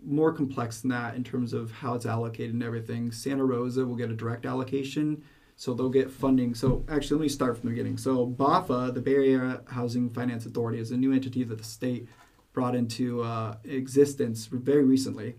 [0.04, 3.12] more complex than that in terms of how it's allocated and everything.
[3.12, 5.24] Santa Rosa will get a direct allocation
[5.60, 6.56] so they'll get funding.
[6.56, 7.98] So actually, let me start from the beginning.
[7.98, 12.08] So BAHFA, the Bay Area Housing Finance Authority, is a new entity that the state
[12.54, 15.36] brought into uh, existence very recently.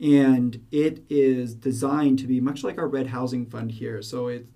[0.00, 4.02] And it is designed to be much like our Red Housing Fund here.
[4.02, 4.48] So it's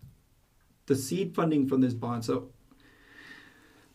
[0.87, 2.25] the seed funding from this bond.
[2.25, 2.51] So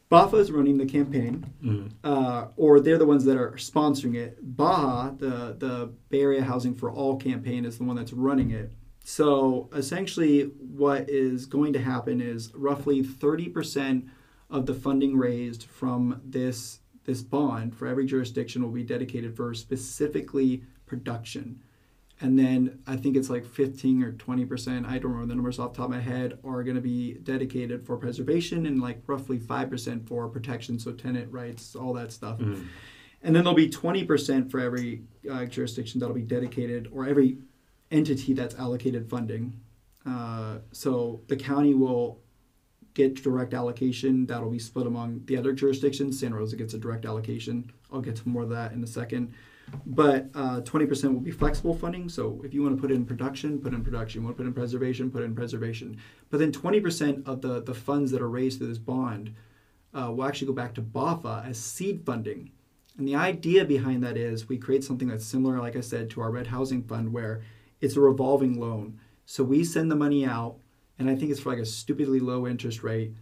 [0.09, 1.87] BAHFA is running the campaign, Mm-hmm.
[2.03, 4.37] uh, or they're the ones that are sponsoring it.
[4.57, 8.71] BAHA, the, the Bay Area Housing for All campaign, is the one that's running it.
[9.03, 14.07] So essentially, what is going to happen is roughly 30%
[14.49, 19.53] of the funding raised from this this bond for every jurisdiction will be dedicated for
[19.53, 21.61] specifically production.
[22.21, 25.73] And then I think it's like 15 or 20%, I don't remember the numbers off
[25.73, 29.39] the top of my head, are going to be dedicated for preservation and like roughly
[29.39, 32.37] 5% for protection, so tenant rights, all that stuff.
[32.37, 32.63] Mm-hmm.
[33.23, 37.37] And then there'll be 20% for every uh, jurisdiction that'll be dedicated, or every
[37.89, 39.59] entity that's allocated funding.
[40.05, 42.19] Uh, so the county will
[42.93, 46.19] get direct allocation that'll be split among the other jurisdictions.
[46.19, 47.71] Santa Rosa gets a direct allocation.
[47.91, 49.33] I'll get to more of that in a second.
[49.85, 52.09] But uh, 20% will be flexible funding.
[52.09, 54.21] So if you want to put it in production, put it in production.
[54.21, 55.97] You want to put in preservation, put it in preservation.
[56.29, 59.33] But then 20% of the, the funds that are raised through this bond
[59.93, 62.51] uh, will actually go back to BAHFA as seed funding.
[62.97, 66.21] And the idea behind that is we create something that's similar, like I said, to
[66.21, 67.41] our Red Housing Fund, where
[67.79, 68.99] it's a revolving loan.
[69.25, 70.57] So we send the money out,
[71.01, 73.13] and I think it's for like a stupidly low interest rate.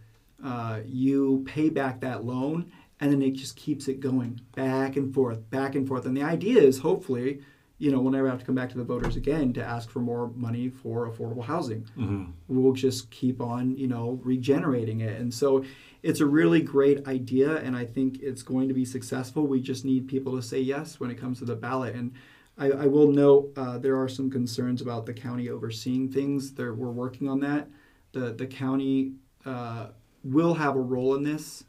[0.44, 5.14] Uh, you pay back that loan, and then it just keeps it going back and
[5.14, 6.04] forth, back and forth.
[6.04, 7.40] And the idea is hopefully,
[7.78, 10.00] you know, we'll never have to come back to the voters again to ask for
[10.00, 11.82] more money for affordable housing.
[11.98, 12.24] Mm-hmm.
[12.48, 15.18] We'll just keep on, you know, regenerating it.
[15.18, 15.64] And so
[16.02, 19.46] it's a really great idea, and I think it's going to be successful.
[19.46, 21.94] We just need people to say yes when it comes to the ballot.
[21.94, 22.12] And
[22.60, 26.52] I, I will note uh, there are some concerns about the county overseeing things.
[26.52, 27.68] There, we're working on that.
[28.12, 29.14] The the county
[29.46, 29.88] uh,
[30.22, 31.64] will have a role in this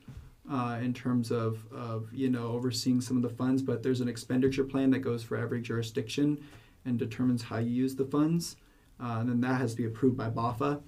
[0.51, 4.09] uh, in terms of, of you know overseeing some of the funds, but there's an
[4.09, 6.43] expenditure plan that goes for every jurisdiction
[6.85, 8.57] and determines how you use the funds,
[9.01, 10.81] uh, and then that has to be approved by BAHFA.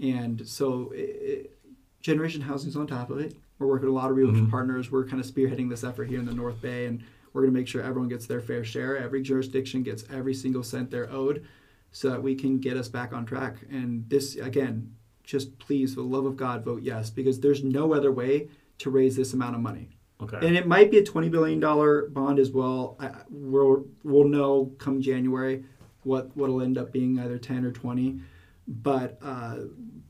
[0.00, 1.56] And so, it,
[2.00, 3.36] Generation Housing is on top of it.
[3.58, 4.50] We're working with a lot of realtor Mhm.
[4.50, 4.90] partners.
[4.90, 7.02] We're kind of spearheading this effort here in the North Bay, and
[7.36, 8.96] we're going to make sure everyone gets their fair share.
[8.96, 11.46] Every jurisdiction gets every single cent they're owed,
[11.92, 13.56] so that we can get us back on track.
[13.70, 17.92] And this, again, just please, for the love of God, vote yes, because there's no
[17.92, 19.90] other way to raise this amount of money.
[20.22, 20.38] Okay.
[20.46, 22.96] And it might be a $20 billion bond as well.
[22.98, 25.62] I, we'll, we'll know come January
[26.04, 28.18] what what'll end up being either 10 or 20.
[28.66, 29.56] But uh,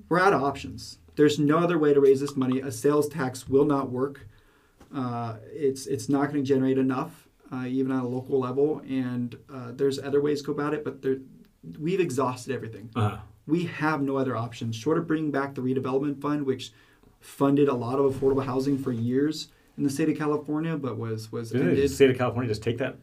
[0.08, 0.98] we're out of options.
[1.16, 2.60] There's no other way to raise this money.
[2.60, 4.28] A sales tax will not work.
[4.96, 8.80] Uh, it's it's not going to generate enough, uh, even on a local level.
[8.88, 11.18] And uh, there's other ways to go about it, but there,
[11.78, 16.20] we've exhausted everything uh, we have no other options short of bringing back the redevelopment
[16.20, 16.72] fund, which
[17.20, 21.30] funded a lot of affordable housing for years in the state of California, but was
[21.30, 22.96] was didn't the state of California just take that?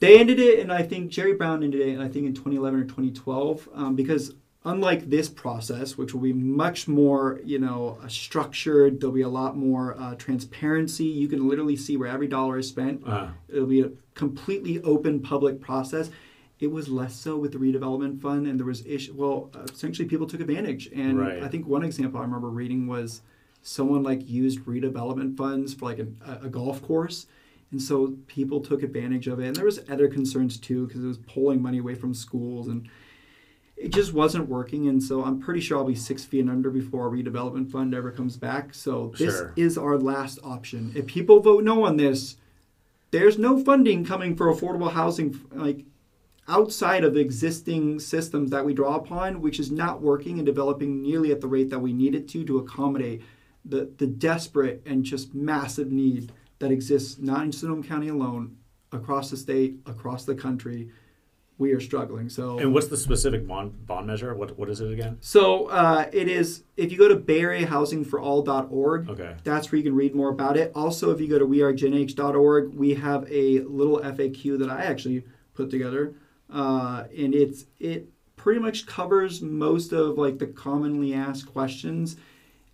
[0.00, 2.80] They ended it, and I think Jerry Brown ended it, and I think in 2011
[2.80, 8.08] or 2012, um, because unlike this process, which will be much more, you know, uh,
[8.08, 11.04] structured, there'll be a lot more uh, transparency.
[11.04, 13.02] You can literally see where every dollar is spent.
[13.06, 16.10] Uh, It'll be a completely open public process.
[16.60, 19.12] It was less so with the redevelopment fund, and there was issue.
[19.14, 21.42] Well, essentially, people took advantage, and Right.
[21.42, 23.20] I think one example I remember reading was
[23.60, 26.06] someone like used redevelopment funds for like a,
[26.42, 27.26] a golf course,
[27.70, 29.46] and so people took advantage of it.
[29.48, 32.88] And there was other concerns too because it was pulling money away from schools, and
[33.76, 37.04] it just wasn't working, and so I'm pretty sure I'll be six feet under before
[37.06, 38.72] our redevelopment fund ever comes back.
[38.74, 39.52] So this Sure.
[39.56, 40.92] is our last option.
[40.94, 42.36] If people vote no on this,
[43.10, 45.84] there's no funding coming for affordable housing like
[46.46, 51.32] outside of existing systems that we draw upon, which is not working and developing nearly
[51.32, 53.22] at the rate that we need it to to accommodate
[53.64, 58.56] the, the desperate and just massive need that exists not in Sonoma County alone,
[58.92, 60.90] across the state, across the country.
[61.56, 62.28] We are struggling.
[62.28, 64.34] So And what's the specific bond bond measure?
[64.34, 65.18] What what is it again?
[65.20, 69.34] so uh, it is if you go to bayareahousingforall.org, Okay.
[69.44, 70.72] that's where you can read more about it.
[70.74, 75.70] Also, if you go to wearegenh.org, we have a little FAQ that I actually put
[75.70, 76.14] together,
[76.50, 82.16] uh, and it's it pretty much covers most of like the commonly asked questions.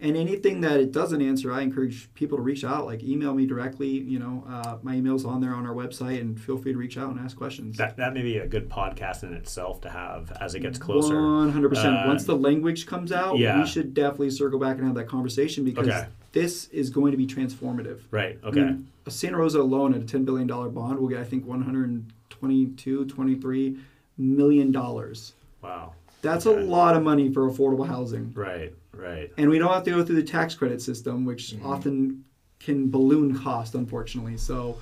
[0.02, 2.86] And anything that it doesn't answer, I encourage people to reach out.
[2.86, 3.88] Like email me directly.
[3.88, 6.96] You know, uh, my email's on there on our website, and feel free to reach
[6.96, 7.76] out and ask questions.
[7.76, 11.16] That that may be a good podcast in itself to have as it gets closer.
[11.20, 11.94] One hundred percent.
[11.94, 13.60] Uh, Once the language comes out, yeah.
[13.60, 16.06] we should definitely circle back and have that conversation because Okay.
[16.32, 18.00] this is going to be transformative.
[18.10, 18.38] Right.
[18.42, 18.60] I Okay.
[18.60, 23.04] mean, a Santa Rosa alone at a $10 billion bond will get, I think, 122,
[23.06, 23.76] 23
[24.18, 25.34] million dollars.
[25.62, 25.92] Wow.
[26.22, 26.60] That's Okay.
[26.60, 28.32] a lot of money for affordable housing.
[28.34, 28.74] Right.
[29.00, 29.32] Right.
[29.38, 31.66] And we don't have to go through the tax credit system, which Mm-hmm.
[31.66, 32.24] often
[32.58, 34.36] can balloon cost, unfortunately.
[34.36, 34.78] So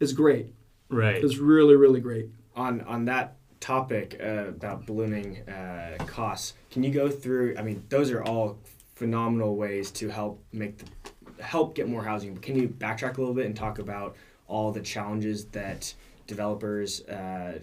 [0.00, 0.54] it's great.
[0.88, 1.22] Right.
[1.24, 2.28] It's really, really great.
[2.56, 7.54] on on that topic uh, about ballooning uh, costs, can you go through?
[7.58, 8.58] I mean, those are all
[8.94, 12.34] phenomenal ways to help make the, help get more housing.
[12.34, 14.16] But can you backtrack a little bit and talk about
[14.48, 15.92] all the challenges that
[16.26, 17.60] developers uh,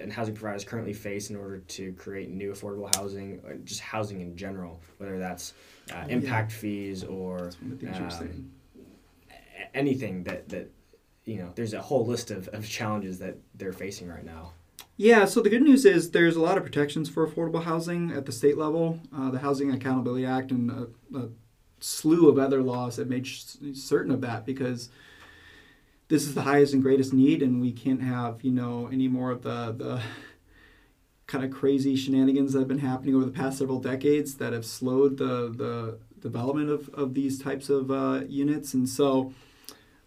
[0.00, 4.20] and housing providers currently face in order to create new affordable housing, or just housing
[4.20, 5.54] in general, whether that's
[5.94, 8.50] uh, impact fees or That's one of the things you were um,
[9.74, 10.70] anything that that
[11.24, 11.52] you know.
[11.54, 14.52] There's a whole list of, of challenges that they're facing right now.
[14.96, 18.26] Yeah, so the good news is there's a lot of protections for affordable housing at
[18.26, 19.00] the state level.
[19.16, 21.28] Uh, the Housing Accountability Act and a, a
[21.80, 24.90] slew of other laws that made sh- certain of that because
[26.12, 29.30] this is the highest and greatest need, and we can't have you know any more
[29.30, 30.02] of the the
[31.26, 34.66] kind of crazy shenanigans that have been happening over the past several decades that have
[34.66, 39.32] slowed the the development of, of these types of uh, units, and so.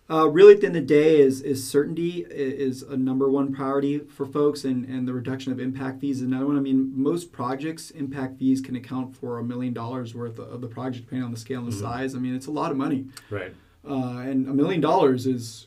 [0.08, 3.52] Uh, really, at the end of the day, is is certainty is a number one
[3.52, 6.56] priority for folks, and, and the reduction of impact fees is another one.
[6.56, 10.68] I mean, most projects impact fees can account for a million dollars worth of the
[10.68, 11.80] project, depending on the scale and the Mhm.
[11.82, 12.14] size.
[12.14, 13.52] I mean, it's a lot of money, Right.
[13.84, 15.66] uh, and a million dollars is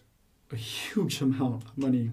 [0.53, 2.11] a huge amount of money,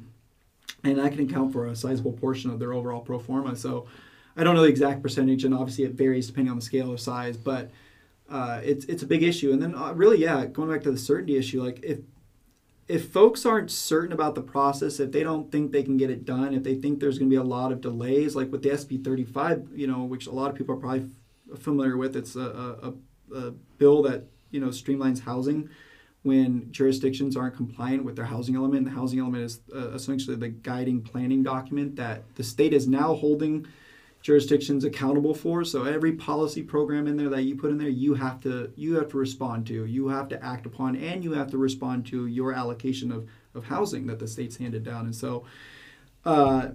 [0.84, 3.56] and that can account for a sizable portion of their overall pro forma.
[3.56, 3.88] So,
[4.38, 6.98] I don't know the exact percentage, and obviously it varies depending on the scale or
[6.98, 7.72] size, but
[8.30, 9.52] uh, it's it's a big issue.
[9.52, 12.00] And then uh, really, yeah, going back to the certainty issue, like if
[12.88, 16.26] if folks aren't certain about the process, if they don't think they can get it
[16.26, 18.70] done, if they think there's going to be a lot of delays, like with the
[18.70, 21.10] SB 35, you know, which a lot of people are probably
[21.58, 22.94] familiar with, it's a,
[23.32, 25.70] a, a bill that you know streamlines housing
[26.26, 28.84] when jurisdictions aren't compliant with their housing element.
[28.84, 33.14] The housing element is uh, essentially the guiding planning document that the state is now
[33.14, 33.68] holding
[34.24, 35.64] jurisdictions accountable for.
[35.64, 38.96] So every policy program in there that you put in there, you have to you
[38.96, 42.26] have to respond to, you have to act upon, and you have to respond to
[42.26, 45.06] your allocation of, of housing that the state's handed down.
[45.06, 45.46] And so,
[46.26, 46.70] uh,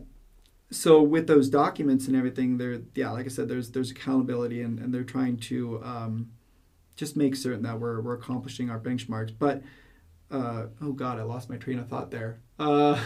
[0.71, 4.79] so with those documents and everything, there, yeah, like I said, there's there's accountability, and,
[4.79, 6.31] and they're trying to um,
[7.01, 9.33] just make certain that we're we're accomplishing our benchmarks.
[9.37, 9.63] But
[10.31, 12.41] uh, oh god, I lost my train of thought there.
[12.59, 13.01] Uh,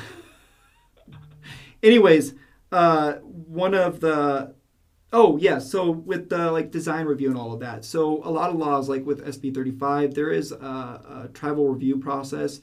[1.82, 2.34] anyways,
[2.72, 4.54] uh, one of the
[5.12, 7.84] oh yeah, so with the like design review and all of that.
[7.84, 11.96] So a lot of laws, like with SB 35, there is a, a tribal review
[11.98, 12.60] process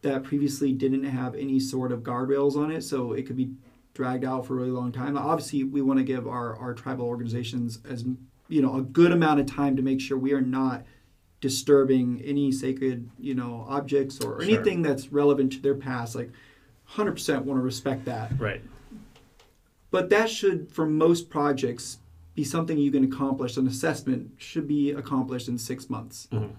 [0.00, 3.52] that previously didn't have any sort of guardrails on it, so it could be
[3.92, 5.16] dragged out for a really long time.
[5.18, 8.04] Obviously, we want to give our, our tribal organizations as
[8.48, 10.84] you know a good amount of time to make sure we are not
[11.40, 14.42] disturbing any sacred you know objects or Sure.
[14.42, 16.14] anything that's relevant to their past.
[16.14, 16.30] Like,
[16.84, 18.32] hundred percent want to respect that.
[18.38, 18.62] Right.
[19.90, 21.98] But that should, for most projects,
[22.34, 23.56] be something you can accomplish.
[23.56, 26.28] An assessment should be accomplished in six months.
[26.32, 26.50] Mhm.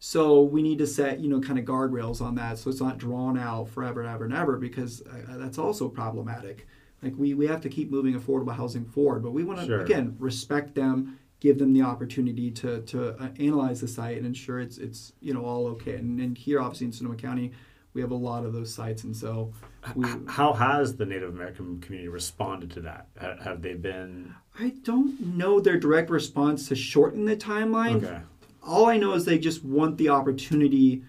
[0.00, 2.98] So we need to set, you know, kind of guardrails on that, so it's not
[2.98, 6.66] drawn out forever and ever and ever, because uh, that's also problematic.
[7.02, 9.80] Like we, we have to keep moving affordable housing forward, but we want to Sure.
[9.82, 14.60] again respect them, give them the opportunity to to uh, analyze the site and ensure
[14.60, 15.94] it's it's you know all okay.
[15.96, 17.52] And, and here, obviously in Sonoma County,
[17.94, 19.52] we have a lot of those sites, and so
[19.94, 20.06] we.
[20.28, 23.08] How has the Native American community responded to that?
[23.42, 28.04] Have they been I don't know their direct response to shorten the timeline.
[28.04, 28.20] okay?
[28.62, 31.02] All I know is they just want the opportunity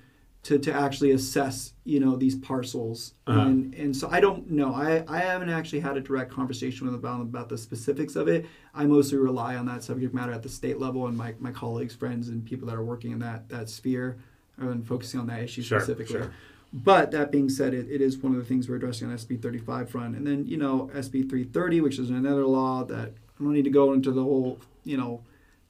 [0.44, 3.14] to, to actually assess you know these parcels.
[3.28, 3.40] Uh-huh.
[3.42, 4.74] and and so I don't know.
[4.74, 8.46] I, I haven't actually had a direct conversation with about about the specifics of it.
[8.74, 11.94] I mostly rely on that subject matter at the state level and my, my colleagues
[11.94, 14.18] friends and people that are working in that that sphere
[14.58, 16.20] and focusing on that issue Sure, specifically.
[16.20, 16.34] sure.
[16.74, 19.42] but that being said it, it is one of the things we're addressing on SB
[19.42, 20.16] 35 front.
[20.16, 23.70] And then you know SB 330 which is another law that I don't need to
[23.72, 25.22] go into the whole you know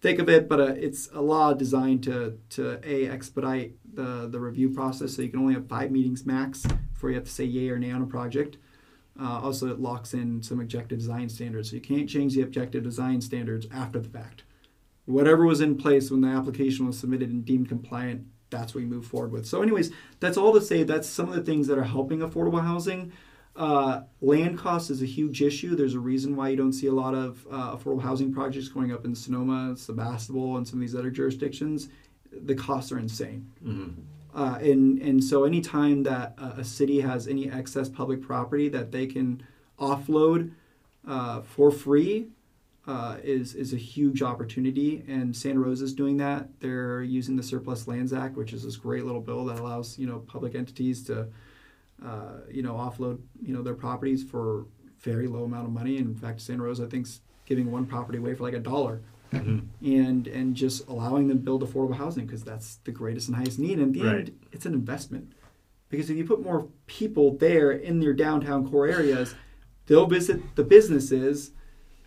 [0.01, 4.39] thick of it, but uh, it's a law designed to to a expedite the the
[4.39, 5.15] review process.
[5.15, 7.79] So you can only have five meetings max before you have to say yay or
[7.79, 8.57] nay on a project.
[9.19, 12.83] Uh, also, it locks in some objective design standards, so you can't change the objective
[12.83, 14.43] design standards after the fact.
[15.05, 18.89] Whatever was in place when the application was submitted and deemed compliant, that's what we
[18.89, 19.45] move forward with.
[19.45, 20.83] So, anyways, that's all to say.
[20.83, 23.11] That's some of the things that are helping affordable housing.
[23.55, 25.75] Uh, land cost is a huge issue.
[25.75, 28.93] There's a reason why you don't see a lot of uh, affordable housing projects going
[28.93, 31.89] up in Sonoma, Sebastopol, and some of these other jurisdictions.
[32.31, 33.51] The costs are insane.
[34.33, 38.91] Uh, and, and so anytime that a, a city has any excess public property that
[38.91, 39.43] they can
[39.79, 40.51] offload
[41.07, 42.27] uh, for free
[42.87, 45.03] uh, is, is a huge opportunity.
[45.07, 46.47] And Santa Rosa is doing that.
[46.61, 50.07] They're using the Surplus Lands Act, which is this great little bill that allows you
[50.07, 51.27] know public entities to
[52.05, 54.65] uh, you know, offload, you know, their properties for
[55.01, 55.97] very low amount of money.
[55.97, 59.01] In fact, Santa Rosa, I think, is giving one property away for like a dollar,
[59.31, 63.59] and and just allowing them to build affordable housing because that's the greatest and highest
[63.59, 63.79] need.
[63.79, 64.15] And in the Right.
[64.19, 65.33] end, it's an investment
[65.89, 69.35] because if you put more people there in their downtown core areas,
[69.87, 71.51] they'll visit the businesses,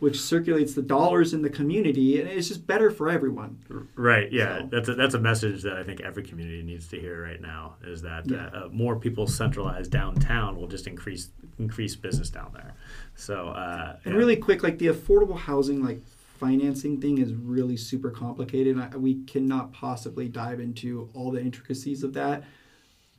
[0.01, 3.59] which circulates the dollars in the community, and it's just better for everyone.
[3.95, 4.31] Right.
[4.33, 4.59] Yeah.
[4.61, 7.41] So- That's a, that's a message that I think every community needs to hear right
[7.41, 7.77] now.
[7.87, 8.47] Is that Yeah.
[8.49, 12.75] uh, more people centralized downtown will just increase increase business down there.
[13.15, 14.19] So uh, And yeah.
[14.19, 16.03] really quick, like the affordable housing, like
[16.45, 18.77] financing thing is really super complicated.
[18.77, 22.45] And I, we cannot possibly dive into all the intricacies of that.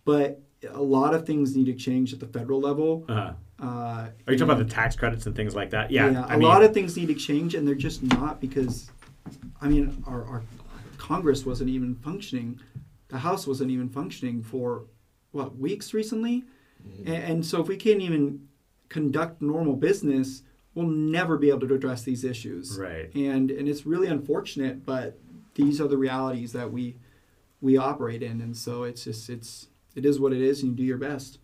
[0.03, 3.05] But a lot of things need to change at the federal level.
[3.09, 3.34] Uh-huh.
[3.59, 5.89] Uh, Are you talking about the tax credits and things like that?
[5.89, 6.11] Yeah.
[6.11, 8.91] yeah, I a mean, lot of things need to change, and they're just not because,
[9.61, 10.43] I mean, our, our
[10.97, 12.59] Congress wasn't even functioning,
[13.07, 14.86] the House wasn't even functioning for
[15.32, 16.43] what weeks recently,
[16.86, 17.07] Mm-hmm.
[17.11, 18.47] and, and so if we can't even
[18.89, 20.43] conduct normal business,
[20.76, 22.78] we'll never be able to address these issues.
[22.78, 23.13] Right.
[23.15, 25.17] And and it's really unfortunate, but
[25.55, 26.97] these are the realities that we
[27.61, 30.78] we operate in, and so it's just it's it is what it is, and you
[30.78, 31.39] do your best.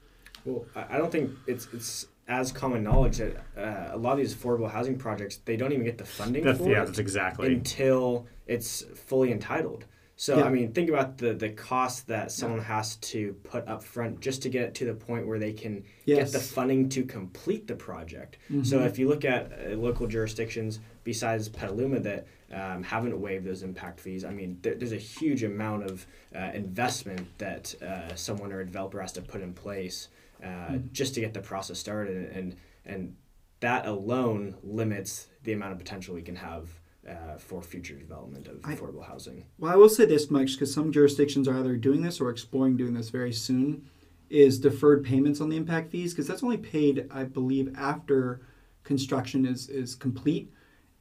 [0.45, 4.19] Well, I I don't think it's it's as common knowledge that uh, a lot of
[4.19, 6.86] these affordable housing projects they don't even get the funding That's, for yeah.
[6.86, 7.47] That's exactly.
[7.47, 9.86] until it's fully entitled.
[10.22, 10.43] So Yeah.
[10.43, 14.43] I mean, think about the the cost that someone has to put up front just
[14.43, 16.17] to get it to the point where they can Yes.
[16.32, 18.38] get the funding to complete the project.
[18.51, 18.63] Mhm.
[18.63, 23.63] So if you look at uh, local jurisdictions besides Petaluma that um, haven't waived those
[23.63, 26.05] impact fees, I mean, there, there's a huge amount of
[26.36, 30.09] uh, investment that uh, someone or a developer has to put in place
[30.43, 32.55] uh, just to get the process started, and
[32.86, 33.15] and
[33.61, 38.60] that alone limits the amount of potential we can have uh, for future development of
[38.64, 39.45] I- affordable housing.
[39.58, 42.78] Well, I will say this much because some jurisdictions are either doing this or exploring
[42.78, 43.86] doing this very soon.
[44.30, 48.39] Is deferred payments on the impact fees because that's only paid, I believe, after
[48.86, 50.49] construction is is complete,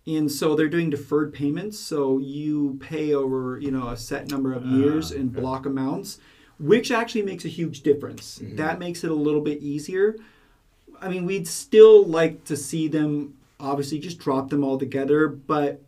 [0.05, 1.79] and so they're doing deferred payments.
[1.79, 5.39] So you pay over you know a set number of years Ah, in okay.
[5.41, 6.19] block amounts,
[6.59, 8.41] which actually makes a huge difference.
[8.43, 10.17] That makes it a little bit easier.
[11.01, 15.81] I mean, we'd still like to see them obviously just drop them all together, but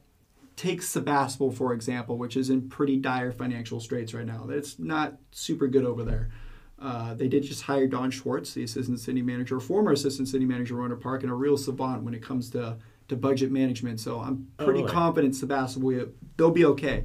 [0.56, 4.46] take Sebastopol for example, which is in pretty dire financial straits right now.
[4.50, 6.30] It's not super good over there.
[6.78, 10.74] Uh, they did just hire Don Schwartz, the assistant city manager, former assistant city manager
[10.74, 12.76] Rohnert Park, and a real savant when it comes to,
[13.08, 14.00] to budget management.
[14.00, 14.92] So I'm Oh, pretty really?
[14.92, 17.04] confident Sebastopol will- they'll be okay.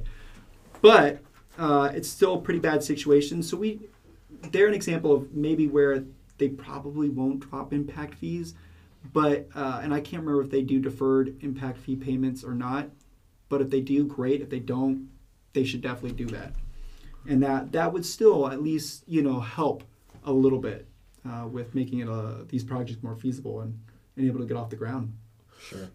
[0.80, 1.20] But
[1.58, 3.42] uh, it's still a pretty bad situation.
[3.42, 3.80] So we
[4.52, 6.04] they're an example of maybe where
[6.38, 8.54] they probably won't drop impact fees,
[9.12, 12.90] but uh, and I can't remember if they do deferred impact fee payments or not.
[13.48, 14.40] But if they do, great.
[14.40, 15.08] If they don't,
[15.52, 16.52] they should definitely do that,
[17.26, 19.84] and that that would still at least you know help
[20.24, 20.86] a little bit
[21.28, 23.78] uh, with making it uh, these projects more feasible and,
[24.16, 25.14] and able to get off the ground.
[25.60, 25.88] Sure.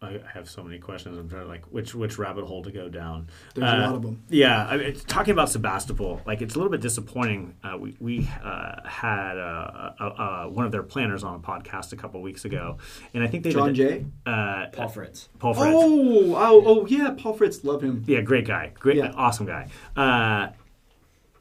[0.00, 1.18] I I have so many questions.
[1.18, 3.26] I'm trying to like which which rabbit hole to go down.
[3.54, 4.22] There's a Uh, lot of them.
[4.28, 7.54] Yeah, I mean, it's, talking about Sebastopol, like it's a little bit disappointing.
[7.64, 11.92] Uh, we we uh, had uh, uh, uh, one of their planners on a podcast
[11.92, 12.78] a couple weeks ago,
[13.12, 14.06] and I think they John did, Jay.
[14.24, 15.28] uh, Paul Fritz.
[15.40, 15.72] Paul Fritz.
[15.74, 18.04] Oh, oh, oh, yeah, Paul Fritz, love him.
[18.06, 19.12] Yeah, great guy, great, Yeah.
[19.16, 19.68] awesome guy.
[19.96, 20.48] Uh,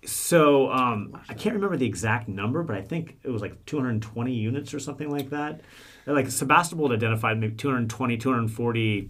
[0.06, 4.34] so um, I can't remember the exact number, but I think it was like 220
[4.34, 5.62] units or something like that.
[6.08, 9.10] Like Sebastopol had identified maybe 220, 240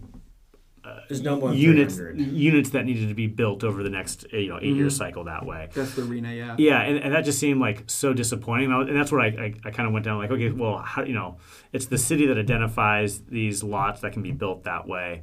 [1.08, 4.48] There's no more units units that needed to be built over the next uh, you
[4.48, 4.92] know 8 year Mhm.
[4.92, 5.68] cycle that way.
[5.72, 6.56] That's the arena, yeah.
[6.58, 8.66] Yeah, and, and that just seemed like so disappointing.
[8.66, 10.50] And, I was- and that's where I, I, I kind of went down like, okay,
[10.50, 11.36] well, how, you know,
[11.72, 15.22] it's the city that identifies these lots that can be built that way.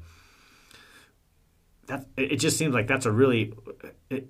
[1.88, 3.54] That it, it just seems like that's a really,
[4.10, 4.28] it,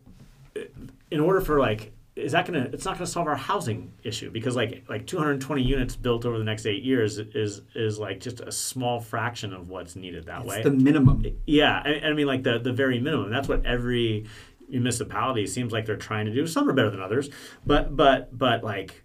[0.56, 0.74] it-
[1.12, 2.70] in order for like, is that gonna?
[2.72, 6.44] It's not gonna solve our housing issue because like like 220 units built over the
[6.46, 10.48] next eight years is is like just a small fraction of what's needed that It's
[10.50, 10.64] way.
[10.64, 11.26] the minimum.
[11.46, 13.30] Yeah, and I mean like the the very minimum.
[13.32, 14.28] That's what every
[14.70, 16.48] municipality seems like they're trying to do.
[16.48, 17.30] Some are better than others,
[17.66, 19.04] but but but like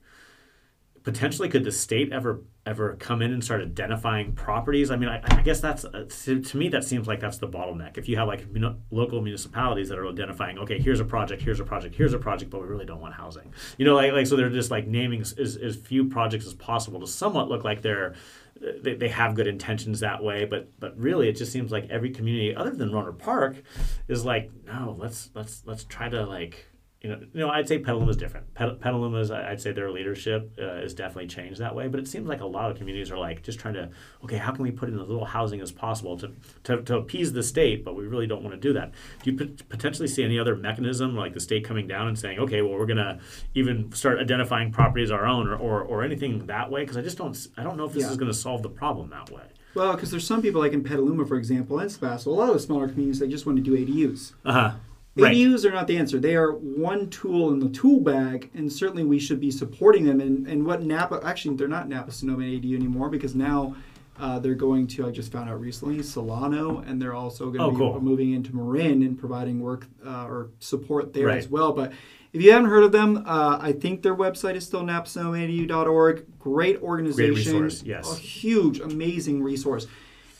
[1.02, 4.90] potentially could the state ever ever come in and start identifying properties?
[4.90, 7.48] I mean, I, I guess that's uh, to, to me that seems like that's the
[7.48, 7.98] bottleneck.
[7.98, 11.60] If you have like muni- local municipalities that are identifying, okay, here's a project, here's
[11.60, 13.52] a project, here's a project, but we really don't want housing.
[13.78, 17.00] You know, like like so they're just like naming as, as, few projects as possible
[17.00, 18.14] to somewhat look like they're
[18.60, 22.10] they, they have good intentions that way, but but really it just seems like every
[22.10, 23.62] community other than Rohnert Park
[24.08, 26.66] is like, no, let's let's let's try to like
[27.02, 28.52] you know, you know, I'd say Petaluma is different.
[28.52, 31.88] Pet- Petaluma is, I'd say their leadership uh, is definitely changed that way.
[31.88, 33.88] But it seems like a lot of communities are like just trying to,
[34.22, 36.30] okay, how can we put in as little housing as possible to,
[36.64, 38.92] to, to appease the state, but we really don't want to do that.
[39.22, 42.38] Do you pot- potentially see any other mechanism, like the state coming down and saying,
[42.38, 43.18] okay, well, we're going to
[43.54, 46.82] even start identifying properties our own, or, or, or anything that way?
[46.82, 48.10] Because I just don't, I don't know if this Yeah.
[48.10, 49.44] is going to solve the problem that way.
[49.74, 52.54] Well, because there's some people like in Petaluma, for example, and Sebastopol, a lot of
[52.56, 54.32] the smaller communities, they just want to do ADUs.
[54.44, 54.72] Uh huh.
[55.16, 55.36] Right.
[55.36, 56.18] ADUs are not the answer.
[56.20, 60.20] They are one tool in the tool bag, and certainly we should be supporting them.
[60.20, 63.74] And, and what Napa, actually, they're not Napa Sonoma ADU anymore because now
[64.20, 67.64] uh, they're going to, I just found out recently, Solano, and they're also going to
[67.64, 68.00] Oh, be cool.
[68.00, 71.38] moving into Marin and providing work uh, or support there Right.
[71.38, 71.72] as well.
[71.72, 71.92] But
[72.32, 76.26] if you haven't heard of them, uh, I think their website is still napasonomaadu.org.
[76.38, 77.34] Great organization.
[77.34, 78.12] Great resource, yes.
[78.16, 79.86] A huge, amazing resource.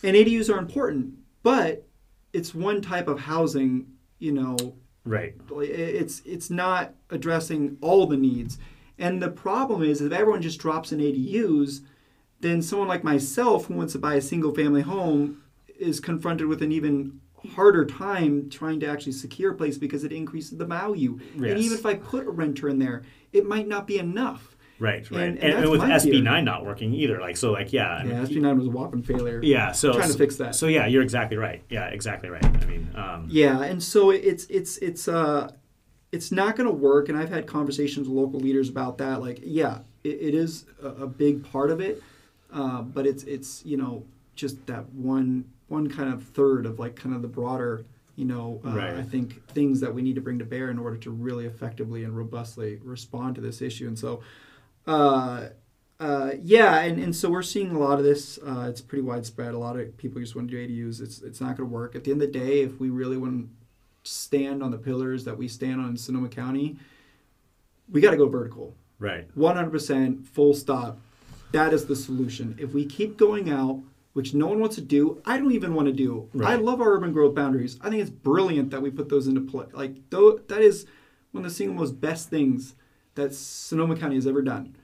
[0.03, 1.87] And ADUs are important, but
[2.33, 3.87] it's one type of housing,
[4.21, 4.57] you know,
[5.05, 5.35] Right.
[5.61, 8.59] it's it's not addressing all the needs.
[8.99, 11.81] And the problem is if everyone just drops in ADUs,
[12.41, 15.43] then someone like myself who wants to buy a single family home
[15.79, 17.21] is confronted with an even
[17.55, 21.19] harder time trying to actually secure a place because it increases the value.
[21.37, 23.03] And even if I put a renter in there,
[23.33, 24.55] it might not be enough.
[24.81, 25.09] Right.
[25.11, 25.21] Right.
[25.29, 26.23] And- And, and with my SB fear.
[26.23, 27.21] nine not working either.
[27.21, 27.53] Like so.
[27.53, 27.89] Like yeah.
[27.91, 29.41] I mean, Yeah, SB9 was a whopping failure.
[29.43, 30.55] Yeah, so trying to fix that.
[30.55, 31.63] So yeah, you're exactly right.
[31.69, 32.45] Yeah, exactly right.
[32.45, 35.53] I mean, um, Yeah, and so it's it's it's uh
[36.13, 37.09] it's not going to work.
[37.09, 39.21] And I've had conversations with local leaders about that.
[39.21, 42.03] Like, yeah, it, it is a, a big part of it,
[42.53, 44.05] uh, but it's it's you know
[44.35, 47.85] just that one one kind of third of like kind of the broader
[48.17, 48.95] you know uh, Right.
[48.95, 52.03] I think things that we need to bring to bear in order to really effectively
[52.05, 53.87] and robustly respond to this issue.
[53.87, 54.21] And so.
[54.87, 55.49] Uh,
[55.99, 58.39] uh, yeah, and, and so we're seeing a lot of this.
[58.39, 59.53] Uh, it's pretty widespread.
[59.53, 61.01] A lot of people just want to do ADUs.
[61.01, 61.95] It's it's not going to work.
[61.95, 65.25] At the end of the day, if we really want to stand on the pillars
[65.25, 66.79] that we stand on in Sonoma County,
[67.91, 68.75] we got to go vertical.
[68.99, 69.27] right.
[69.37, 70.99] 100% full stop.
[71.53, 72.57] That is the solution.
[72.59, 73.81] If we keep going out,
[74.13, 76.29] which no one wants to do, I don't even want to do.
[76.45, 77.77] I love our urban growth boundaries.
[77.83, 79.67] I think it's brilliant that we put those into play.
[79.73, 80.87] Like though that is
[81.33, 82.75] one of the single most best things
[83.21, 84.75] that Sonoma County has ever done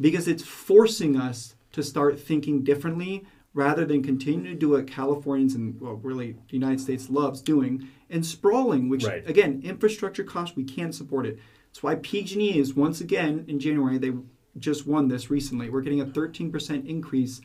[0.00, 5.54] because it's forcing us to start thinking differently rather than continue to do what Californians
[5.54, 9.28] and well really the United States loves doing and sprawling, which Right.
[9.28, 11.38] again, infrastructure costs, we can't support it.
[11.68, 14.12] That's why PG&E is once again in January they
[14.58, 15.68] just won this recently.
[15.70, 17.40] We're getting a 13% increase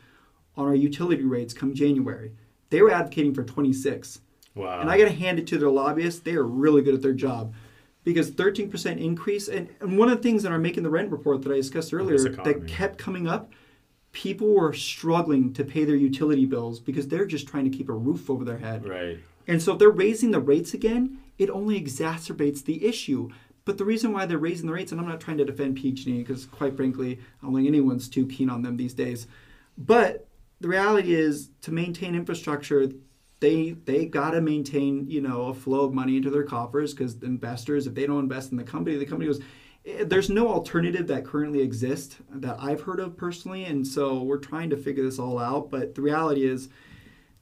[0.56, 2.34] on our utility rates come January.
[2.70, 4.22] They were advocating for 26.
[4.56, 4.80] Wow.
[4.82, 6.20] And I got to hand it to their lobbyists.
[6.22, 7.54] They are really good at their job.
[8.04, 11.42] Because 13% increase, and, and one of the things in our Making the Rent report
[11.44, 13.52] that I discussed earlier that kept coming up,
[14.12, 17.94] people were struggling to pay their utility bills because they're just trying to keep a
[17.94, 18.88] roof over their head.
[18.88, 19.20] right.
[19.48, 23.30] And so if they're raising the rates again, it only exacerbates the issue.
[23.66, 26.20] But the reason why they're raising the rates, and I'm not trying to defend PG&E
[26.20, 29.28] because quite frankly, I don't think anyone's too keen on them these days.
[29.78, 30.28] But
[30.60, 32.92] the reality is, to maintain infrastructure,
[33.40, 37.22] they they got to maintain you know a flow of money into their coffers because
[37.24, 39.42] investors, if they don't invest in the company, the company goes.
[39.86, 44.38] eh, There's no alternative that currently exists that I've heard of personally, and so we're
[44.38, 45.70] trying to figure this all out.
[45.72, 46.70] But the reality is,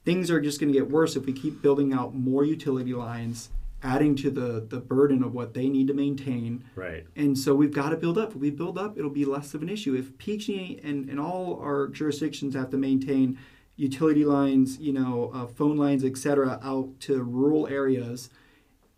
[0.04, 3.50] things are just going to get worse if we keep building out more utility lines,
[3.82, 6.64] adding to the the burden of what they need to maintain.
[6.76, 7.04] Right.
[7.16, 8.30] And so we've got to build up.
[8.30, 9.94] If we build up, it'll be less of an issue.
[9.94, 13.38] If PG and, and all our jurisdictions have to maintain
[13.78, 18.28] utility lines, you know, uh, phone lines, et cetera, out to rural areas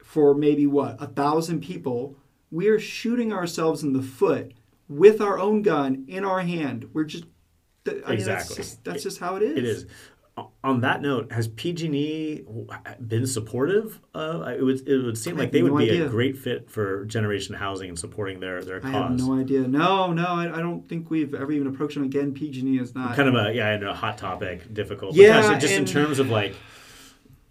[0.02, 2.16] for maybe what a thousand people,
[2.50, 4.52] we're shooting ourselves in the foot
[4.88, 6.88] with our own gun in our hand.
[6.92, 7.24] We're just
[7.86, 8.56] I mean, that's Exactly.
[8.56, 9.58] just, that's just how it is.
[9.58, 9.86] It is.
[10.62, 12.44] On that note, has PG&E
[13.06, 14.00] been supportive?
[14.14, 16.06] Uh, it would it would seem like they would no be idea.
[16.06, 18.92] a great fit for Generation Housing and supporting their their I cause.
[18.92, 19.60] have no idea.
[19.60, 22.32] No, no, I, I don't think we've ever even approached them again.
[22.32, 23.16] PG&E is not.
[23.16, 25.14] kind of a yeah, I know, hot topic, difficult.
[25.14, 26.54] Yeah, just in terms of like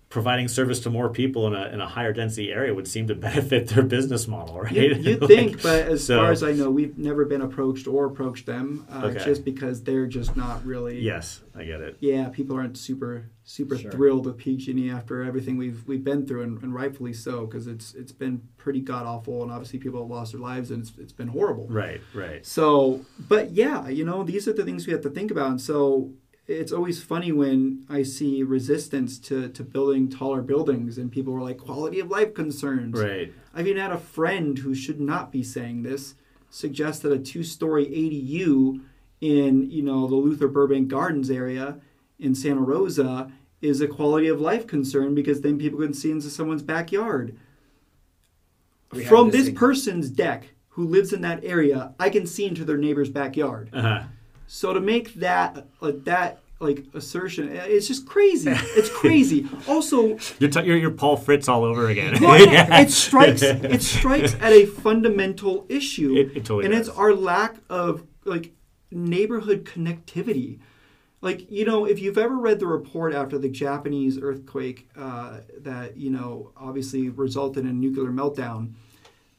[0.10, 3.14] providing service to more people in a in a higher density area would seem to
[3.30, 4.72] benefit their business model, right?
[4.72, 7.86] You, you'd Like, think, but as so- far as I know, we've never been approached
[7.88, 9.24] or approached them, uh, Okay.
[9.24, 11.00] just because they're just not really.
[11.00, 11.98] yes, I get it.
[12.00, 13.90] Yeah, people aren't super super Sure.
[13.92, 17.94] thrilled with PG&E after everything we've we've been through, and, and rightfully so, because it's
[17.94, 21.14] it's been pretty god awful, and obviously people have lost their lives, and it's, it's
[21.14, 21.68] been horrible.
[21.68, 22.44] Right, right.
[22.46, 25.50] So, but yeah, you know, these are the things we have to think about.
[25.52, 26.12] And so
[26.50, 31.42] it's always funny when I see resistance to, to building taller buildings and people are
[31.42, 33.00] like, quality of life concerns.
[33.00, 33.32] Right.
[33.54, 36.16] I've even had a friend who should not be saying this
[36.50, 38.82] suggest that a two story ADU
[39.22, 41.78] in, you know, the Luther Burbank Gardens area
[42.18, 43.32] in Santa Rosa
[43.62, 47.38] is a quality of life concern because then people can see into someone's backyard.
[48.92, 52.66] We From this this person's deck who lives in that area, I can see into
[52.66, 53.70] their neighbor's backyard.
[53.72, 54.04] Uh-huh.
[54.52, 58.50] So to make that like that like assertion, it's just crazy.
[58.52, 59.48] It's crazy.
[59.68, 62.18] also, You're, t- you're you're Paul Fritz all over again.
[62.20, 62.50] well, it,
[62.88, 67.58] it strikes it strikes at a fundamental issue, It- it totally and it's our lack
[67.70, 68.52] of like
[68.92, 70.58] neighborhood connectivity.
[71.22, 75.96] Like you know, if you've ever read the report after the Japanese earthquake uh, that
[75.96, 78.74] you know obviously resulted in a nuclear meltdown,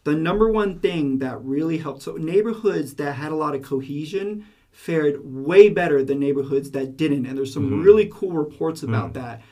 [0.05, 4.47] the number one thing that really helped so neighborhoods that had a lot of cohesion
[4.81, 7.83] fared way better than neighborhoods that didn't, and there's some mm-hmm.
[7.83, 9.15] really cool reports about mm.
[9.15, 9.43] that.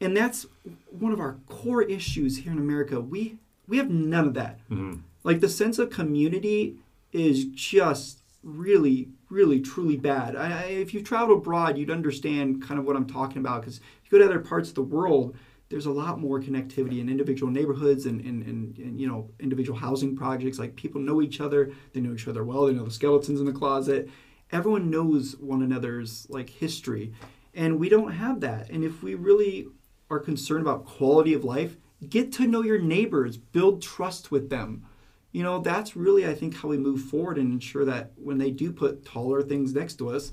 [0.00, 0.44] And that's
[0.90, 3.00] one of our core issues here in America.
[3.00, 4.58] We we have none of that.
[4.68, 4.94] Mm-hmm.
[5.22, 6.78] Like the sense of community
[7.12, 10.34] is just really, really, truly bad.
[10.34, 13.60] I, I, if you traveled abroad, you'd understand kind of what I'm talking about.
[13.60, 15.36] Because if you go to other parts of the world,
[15.68, 19.78] there's a lot more connectivity in individual neighborhoods and, and, and, and you know individual
[19.78, 20.58] housing projects.
[20.58, 22.66] Like people know each other, they know each other well.
[22.66, 24.10] They know the skeletons in the closet.
[24.52, 27.12] Everyone knows one another's like history,
[27.54, 28.70] and we don't have that.
[28.70, 29.66] And if we really
[30.10, 31.76] are concerned about quality of life,
[32.08, 34.84] get to know your neighbors, build trust with them.
[35.32, 38.50] You know, that's really, I think, how we move forward and ensure that when they
[38.50, 40.32] do put taller things next to us,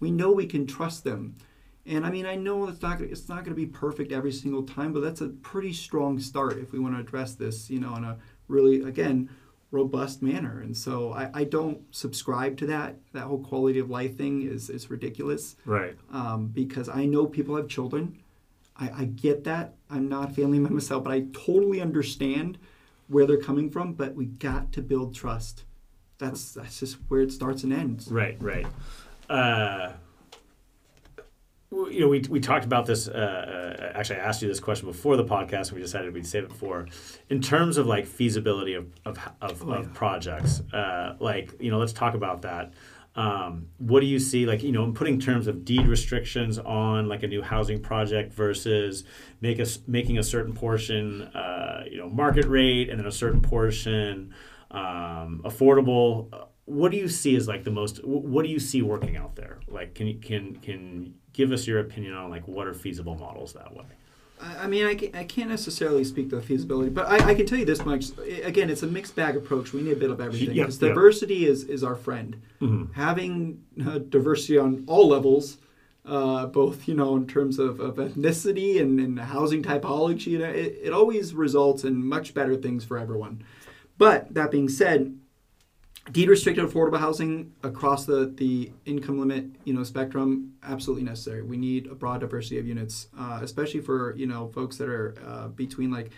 [0.00, 1.36] we know we can trust them.
[1.84, 4.62] And I mean, I know it's not it's not going to be perfect every single
[4.62, 7.94] time, but that's a pretty strong start if we want to address this, you know,
[7.96, 9.28] in a really again
[9.70, 10.60] robust manner.
[10.60, 12.96] And so I, I don't subscribe to that.
[13.12, 15.96] That whole quality of life thing is is ridiculous right.
[16.12, 18.18] um, because I know people have children.
[18.76, 19.74] I, I get that.
[19.90, 22.58] I'm not a family member myself, but I totally understand
[23.08, 23.92] where they're coming from.
[23.92, 25.64] But we got to build trust.
[26.18, 28.08] That's that's just where it starts and ends.
[28.08, 28.66] Right, right.
[29.28, 29.92] Uh,
[31.70, 33.08] you know, we, we talked about this.
[33.08, 36.26] Uh, uh, actually, I asked you this question before the podcast, and we decided we'd
[36.26, 36.86] save it for.
[37.28, 39.92] In terms of like feasibility of of, of, Oh, of yeah.
[39.94, 42.72] projects, uh, like you know, let's talk about that.
[43.16, 47.08] Um, what do you see, like you know, in putting terms of deed restrictions on
[47.08, 49.02] like a new housing project versus
[49.40, 53.40] make us making a certain portion, uh, you know, market rate, and then a certain
[53.40, 54.32] portion
[54.70, 56.28] um, affordable.
[56.66, 58.04] What do you see as like the most?
[58.04, 59.58] What do you see working out there?
[59.66, 63.54] Like, can you can can give us your opinion on like what are feasible models
[63.54, 63.84] that way?
[64.40, 67.58] I I mean, I can't, necessarily speak to the feasibility, but I, I can tell
[67.58, 68.06] you this much.
[68.42, 69.72] Again, it's a mixed bag approach.
[69.72, 70.90] We need a bit of everything Yep, because yep.
[70.90, 72.42] diversity is, is our friend.
[72.94, 75.58] Having uh, diversity on all levels,
[76.04, 80.50] uh, both you know in terms of, of ethnicity and, and housing typology, you know,
[80.50, 83.42] it, it always results in much better things for everyone.
[83.96, 85.18] But that being said,
[86.12, 91.42] deed restricted affordable housing across the, the income limit you know spectrum absolutely necessary.
[91.42, 95.14] We need a broad diversity of units uh, especially for you know folks that are
[95.26, 96.10] uh, between like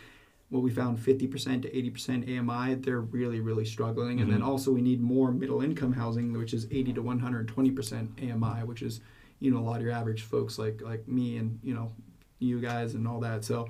[0.49, 4.20] what we found 50% to 80% AMI they're really really struggling.
[4.20, 8.64] And then also we need more middle income housing which is 80 to 120% AMI
[8.64, 9.01] which is
[9.38, 11.93] you know a lot of your average folks like like me and you know
[12.38, 13.45] you guys and all that.
[13.45, 13.68] So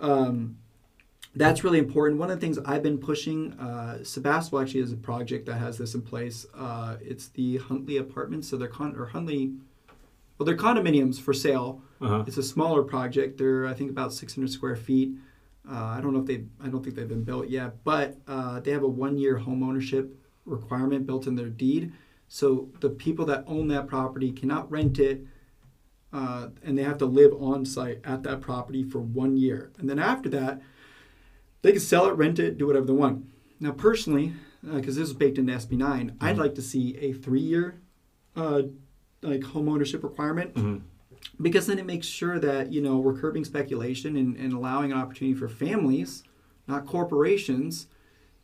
[0.00, 0.56] um,
[1.38, 2.18] that's really important.
[2.18, 5.78] One of the things I've been pushing, uh, Sebastopol actually has a project that has
[5.78, 6.46] this in place.
[6.54, 8.48] Uh, it's the Huntley Apartments.
[8.48, 9.52] So they're con- or Huntley,
[10.36, 11.80] well, they're condominiums for sale.
[12.00, 12.24] Uh-huh.
[12.26, 13.38] It's a smaller project.
[13.38, 15.12] They're I think about 600 square feet.
[15.70, 18.58] Uh, I don't know if they, I don't think they've been built yet, but uh,
[18.60, 20.16] they have a one-year home ownership
[20.46, 21.92] requirement built in their deed.
[22.26, 25.24] So the people that own that property cannot rent it,
[26.12, 29.70] uh, and they have to live on site at that property for one year.
[29.78, 30.62] And then after that,
[31.62, 33.24] they can sell it, rent it, do whatever they want.
[33.60, 34.34] Now, personally,
[34.68, 35.82] uh, because this is baked into SB9,
[36.20, 36.40] I'd mm-hmm.
[36.40, 37.80] like to see a three-year,
[38.36, 38.62] uh,
[39.22, 40.54] like home ownership requirement.
[40.54, 40.78] Mm-hmm.
[41.42, 44.98] because then it makes sure that you know we're curbing speculation and, and allowing an
[44.98, 46.22] opportunity for families
[46.68, 47.88] not corporations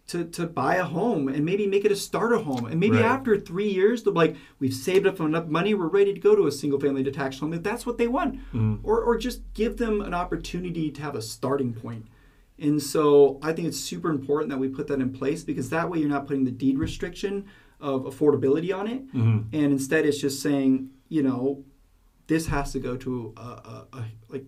[0.07, 3.05] to, to buy a home and maybe make it a starter home and maybe Right.
[3.05, 6.47] after three years they're like we've saved up enough money we're ready to go to
[6.47, 8.77] a single family detached home if that's what they want mm-hmm.
[8.83, 12.07] or, or just give them an opportunity to have a starting point
[12.59, 15.89] and so i think it's super important that we put that in place because that
[15.91, 17.45] way you're not putting the deed restriction
[17.81, 19.03] of affordability on it.
[19.13, 21.65] And instead it's just saying you know
[22.29, 24.45] this has to go to a, a, a like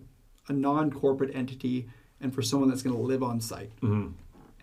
[0.47, 1.87] a non-corporate entity
[2.21, 3.71] and for someone that's going to live on site.
[3.81, 4.13] Mhm.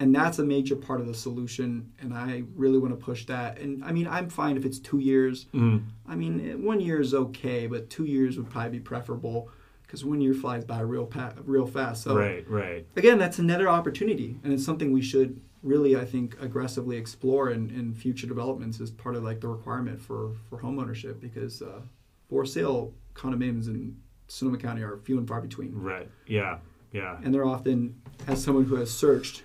[0.00, 3.58] and that's a major part of the solution and i really want to push that.
[3.60, 5.46] And i mean i'm fine if it's two years.
[5.54, 5.82] Mhm.
[6.08, 9.50] i mean one year is okay but two years would probably be preferable
[9.94, 12.84] because one year flies by real pa- real fast so Right, right.
[12.96, 17.70] again that's another opportunity and it's something we should really i think aggressively explore in,
[17.70, 21.80] in future developments as part of like the requirement for for homeownership because uh,
[22.28, 26.08] for sale condominiums in sonoma county are few and far between Right.
[26.26, 26.58] Yeah.
[26.92, 27.18] Yeah.
[27.22, 29.42] and they're often, as someone who has searched,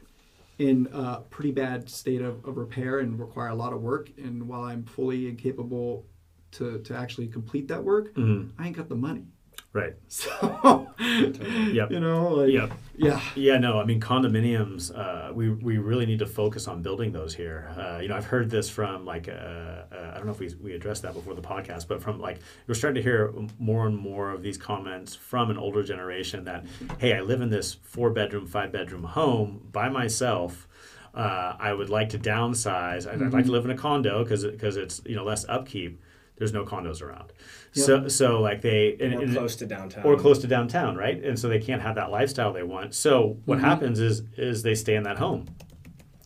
[0.60, 4.12] in a pretty bad state of, of repair and require a lot of work.
[4.20, 6.06] And while I'm fully incapable
[6.52, 8.50] to, to actually complete that work, Mhm.
[8.60, 9.26] I ain't got the money.
[9.72, 9.94] Right.
[10.08, 11.92] So, Yep.
[11.92, 12.72] you know, like, Yep.
[12.98, 13.22] yeah.
[13.36, 14.92] Yeah, no, I mean condominiums.
[14.98, 17.72] Uh, we we really need to focus on building those here.
[17.78, 20.50] Uh, you know, I've heard this from like uh, uh, I don't know if we
[20.62, 23.96] we addressed that before the podcast, but from like we're starting to hear more and
[23.96, 26.66] more of these comments from an older generation that,
[26.98, 30.68] hey, I live in this four bedroom, five bedroom home by myself.
[31.14, 33.08] Uh, I would like to downsize.
[33.12, 36.02] I'd, I'd like to live in a condo because because it's you know less upkeep.
[36.40, 37.32] There's no condos around,
[37.74, 37.86] Yep.
[37.86, 40.04] so so like they and, or and- close to downtown.
[40.06, 41.22] or close to downtown, right?
[41.24, 42.96] And so they can't have that lifestyle they want.
[42.96, 43.62] So what Mhm.
[43.62, 45.46] happens is is they stay in that home.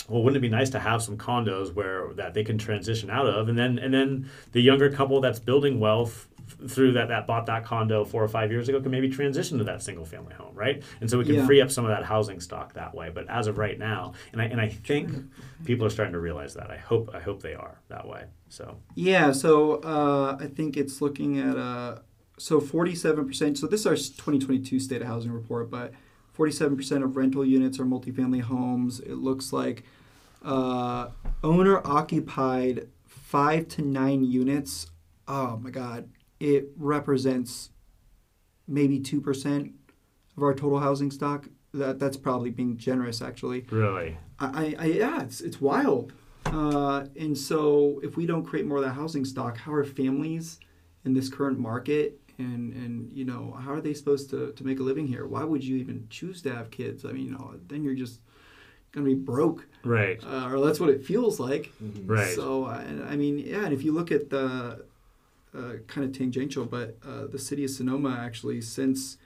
[0.09, 3.26] Well, wouldn't it be nice to have some condos where that they can transition out
[3.26, 6.32] of, and then and then the younger couple that's building wealth f-
[6.70, 9.64] through that that bought that condo four or five years ago can maybe transition to
[9.66, 10.82] that single family home, right?
[11.01, 11.45] And so we can Yeah.
[11.45, 13.10] free up some of that housing stock that way.
[13.14, 15.12] But as of right now, and I and I think
[15.66, 16.70] people are starting to realize that.
[16.72, 18.26] I hope I hope they are that way.
[18.49, 21.99] So Yeah, so uh, I think it's looking at uh,
[22.38, 23.58] so 47%.
[23.58, 25.93] So this is our 2022 State of Housing report, but
[26.38, 28.99] 47% of rental units are multifamily homes.
[28.99, 29.84] It looks like
[30.43, 31.10] uh,
[31.43, 34.88] owner occupied five to nine units.
[35.28, 36.10] Oh my God,
[36.43, 37.69] it represents
[38.67, 39.71] maybe 2%
[40.35, 41.47] of our total housing stock.
[41.73, 43.65] That, that's probably being generous, actually.
[43.71, 46.13] really, I, I, I yeah, it's it's wild.
[46.45, 50.59] Uh, and so if we don't create more of that housing stock, how are families
[51.03, 54.79] in this current market and and you know how are they supposed to, to make
[54.79, 55.25] a living here?
[55.25, 57.05] Why would you even choose to have kids?
[57.05, 58.19] I mean, you know, then you're just
[58.91, 61.71] gonna be broke, right, uh, or that's what it feels like.
[62.05, 62.83] right, So I,
[63.13, 64.85] I mean, yeah, and if you look at the
[65.56, 69.18] uh, kind of tangential, but uh, the city of Sonoma actually since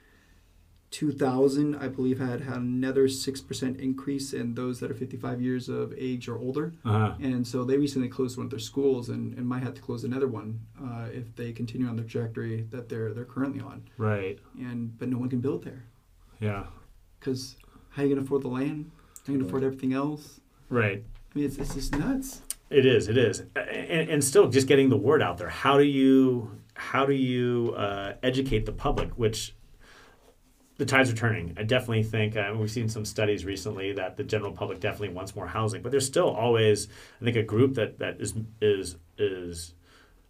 [0.90, 5.68] 2000, I believe, had had another six percent increase in those that are 55 years
[5.68, 7.14] of age or older, uh-huh.
[7.20, 10.04] and so they recently closed one of their schools and, and might have to close
[10.04, 13.82] another one uh, if they continue on the trajectory that they're they're currently on.
[13.98, 15.84] right, And but no one can build there
[16.40, 16.64] yeah,
[17.20, 17.56] because
[17.90, 18.90] how are you going to afford the land?
[19.26, 20.40] How are you going to afford everything else?
[20.70, 21.02] right.
[21.34, 22.40] I mean, it's, it's just nuts.
[22.70, 23.08] It is.
[23.08, 25.48] It is, and, and still just getting the word out there.
[25.48, 29.10] How do you how do you uh, educate the public?
[29.12, 29.54] Which
[30.76, 31.54] the tides are turning.
[31.56, 35.34] I definitely think uh, we've seen some studies recently that the general public definitely wants
[35.34, 36.88] more housing, but there's still always,
[37.20, 39.74] I think, a group that that is is is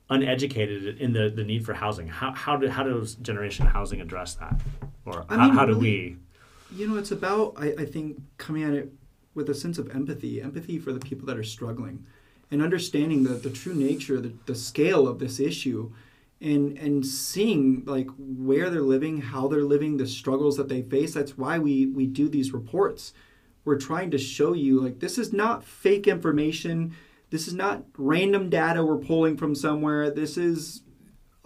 [0.08, 2.06] uneducated in the, the need for housing.
[2.06, 4.60] How how do how does generation housing address that,
[5.04, 6.16] or I how, mean, how do really- we?
[6.70, 8.92] You know, it's about, I, I think, coming at it
[9.34, 12.04] with a sense of empathy empathy for the people that are struggling
[12.50, 15.92] and understanding the, the true nature, the, the scale of this issue.
[16.40, 21.14] And, and seeing like where they're living, how they're living, the struggles that they face.
[21.14, 23.12] That's why we, we do these reports.
[23.64, 26.94] We're trying to show you like this is not fake information.
[27.30, 30.10] This is not random data we're pulling from somewhere.
[30.10, 30.82] This is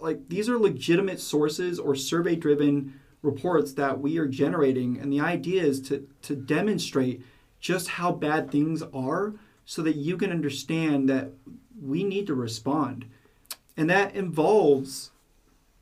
[0.03, 5.19] like these are legitimate sources or survey driven reports that we are generating and the
[5.19, 7.23] idea is to to demonstrate
[7.61, 9.33] just how bad things are
[9.65, 11.29] so that you can understand that
[11.81, 13.05] we need to respond
[13.77, 15.11] and that involves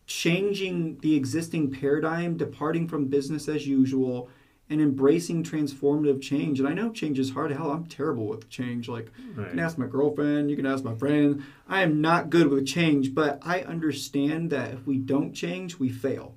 [0.06, 4.30] changing the existing paradigm departing from business as usual
[4.70, 8.88] and embracing transformative change and i know change is hard hell i'm terrible with change
[8.88, 11.44] like you can ask my girlfriend, you can ask my friend.
[11.68, 15.90] I am not good with change, but I understand that if we don't change, we
[15.90, 16.36] fail.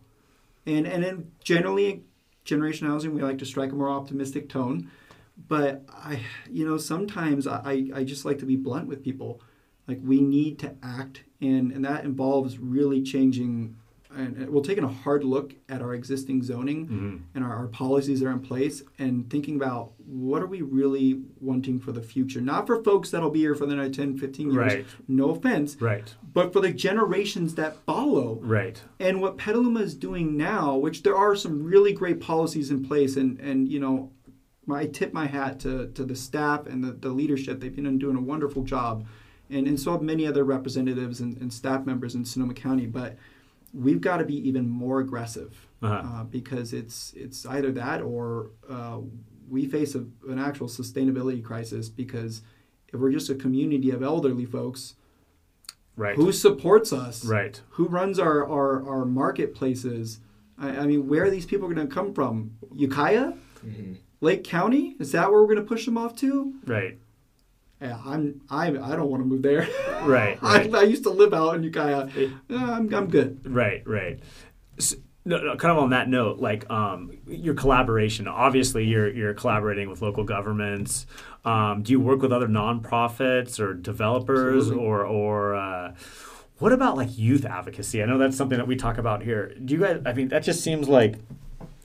[0.66, 2.02] And and then generally,
[2.44, 4.90] generation housing, we like to strike a more optimistic tone.
[5.36, 6.20] But I,
[6.50, 9.40] you know, sometimes I, I just like to be blunt with people.
[9.88, 13.76] Like we need to act, and and that involves really changing
[14.16, 17.20] and, we're taking a hard look at our existing zoning Mhm.
[17.34, 21.20] and our, our policies that are in place and thinking about what are we really
[21.40, 24.52] wanting for the future not for folks that'll be here for the next 10 15
[24.52, 24.86] years Right.
[25.08, 26.14] no offense Right.
[26.32, 28.80] but for the generations that follow Right.
[29.00, 33.16] and what Petaluma is doing now, which there are some really great policies in place,
[33.16, 34.10] and, and you know,
[34.72, 37.60] I tip my hat to, to the staff and the, the leadership.
[37.60, 39.06] They've been doing a wonderful job.
[39.50, 42.86] And, and so have many other representatives and, and staff members in Sonoma County.
[42.86, 43.16] But
[43.74, 45.94] we've got to be even more aggressive Uh-huh.
[46.20, 49.00] uh, because it's, it's either that or uh,
[49.48, 52.40] we face a, an actual sustainability crisis because
[52.92, 54.94] if we're just a community of elderly folks,
[55.96, 56.16] Right.
[56.16, 57.24] who supports us?
[57.24, 57.60] right.
[57.70, 60.18] who runs our, our, our marketplaces?
[60.58, 62.56] I, I mean, where are these people going to come from?
[62.74, 63.32] Ukiah?
[63.64, 63.98] Mhm.
[64.24, 64.96] Lake County?
[64.98, 66.54] Is that where we're going to push them off to?
[66.66, 66.98] Right.
[67.80, 69.68] Yeah, I'm, I, I don't want to move there.
[70.04, 70.38] Right.
[70.42, 70.74] I, Right.
[70.74, 72.08] I used to live out in Ukiah.
[72.50, 73.40] Uh, I'm, I'm good.
[73.46, 74.20] Right, right.
[74.78, 78.28] S no, no, kind of on that note, like um, your collaboration.
[78.28, 81.06] Obviously, you're you're collaborating with local governments.
[81.46, 84.84] Um, do you work with other nonprofits or developers, Absolutely.
[84.86, 85.94] or or uh,
[86.58, 88.02] what about like youth advocacy?
[88.02, 89.54] I know that's something that we talk about here.
[89.64, 90.02] Do you guys?
[90.04, 91.14] I mean, that just seems like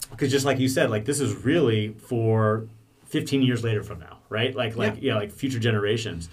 [0.10, 2.68] because just like you said, like this is really for
[3.05, 4.55] 15 years later from now, right?
[4.55, 6.30] Like like yeah, like future generations.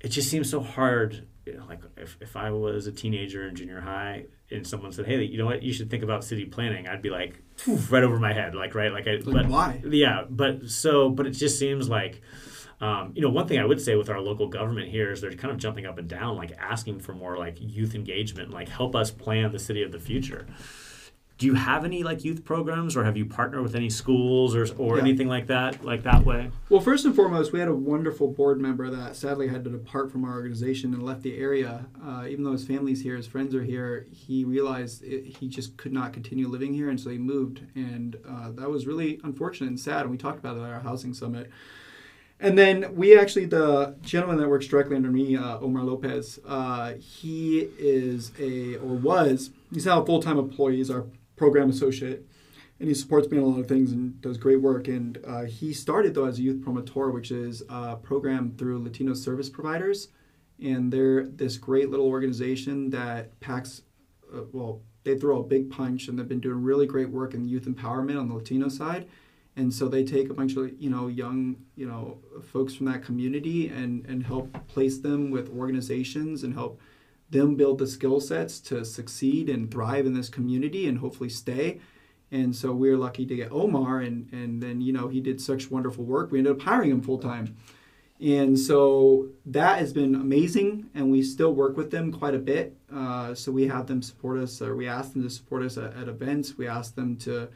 [0.00, 1.26] It just seems so hard.
[1.46, 5.06] You know, like if, if I was a teenager in junior high and someone said,
[5.06, 5.62] "Hey, you know what?
[5.62, 7.42] You should think about city planning," I'd be like,
[7.90, 9.18] right over my head, like right, like I.
[9.24, 9.82] but, why?
[9.84, 12.22] Yeah, but so, but it just seems like.
[12.80, 15.30] Um, you know, one thing I would say with our local government here is they're
[15.34, 18.96] kind of jumping up and down, like asking for more like youth engagement, like help
[18.96, 20.46] us plan the city of the future.
[21.42, 24.64] Do you have any like youth programs, or have you partnered with any schools, or
[24.78, 25.02] or Yeah.
[25.02, 26.52] anything like that, like that way?
[26.68, 30.12] Well, first and foremost, we had a wonderful board member that sadly had to depart
[30.12, 31.86] from our organization and left the area.
[32.00, 35.76] Uh, even though his family's here, his friends are here, he realized it, he just
[35.76, 37.62] could not continue living here, and so he moved.
[37.74, 40.02] And uh, that was really unfortunate and sad.
[40.02, 41.50] And we talked about it at our housing summit.
[42.38, 46.92] And then we actually, the gentleman that works directly under me, uh, Omar Lopez, uh,
[46.94, 51.06] he is a, or was, he's now a full time employee, he's our
[51.36, 52.26] program associate
[52.82, 54.88] and he supports me in a lot of things and does great work.
[54.88, 59.14] And uh, he started though as a youth promotor, which is a program through Latino
[59.14, 60.08] service providers,
[60.60, 63.82] and they're this great little organization that packs,
[64.34, 67.44] uh, well, they throw a big punch, and they've been doing really great work in
[67.44, 69.08] youth empowerment on the Latino side.
[69.54, 72.18] And so they take a bunch of you know young you know
[72.52, 76.80] folks from that community and and help place them with organizations and help
[77.32, 81.80] them build the skill sets to succeed and thrive in this community and hopefully stay.
[82.30, 85.38] And so we were lucky to get Omar, and, and then, you know, he did
[85.38, 86.30] such wonderful work.
[86.30, 87.56] We ended up hiring him full time.
[88.22, 92.76] And so that has been amazing, and we still work with them quite a bit.
[92.94, 95.94] Uh, so we have them support us, or we ask them to support us at,
[95.96, 96.56] at events.
[96.56, 97.48] We ask them to,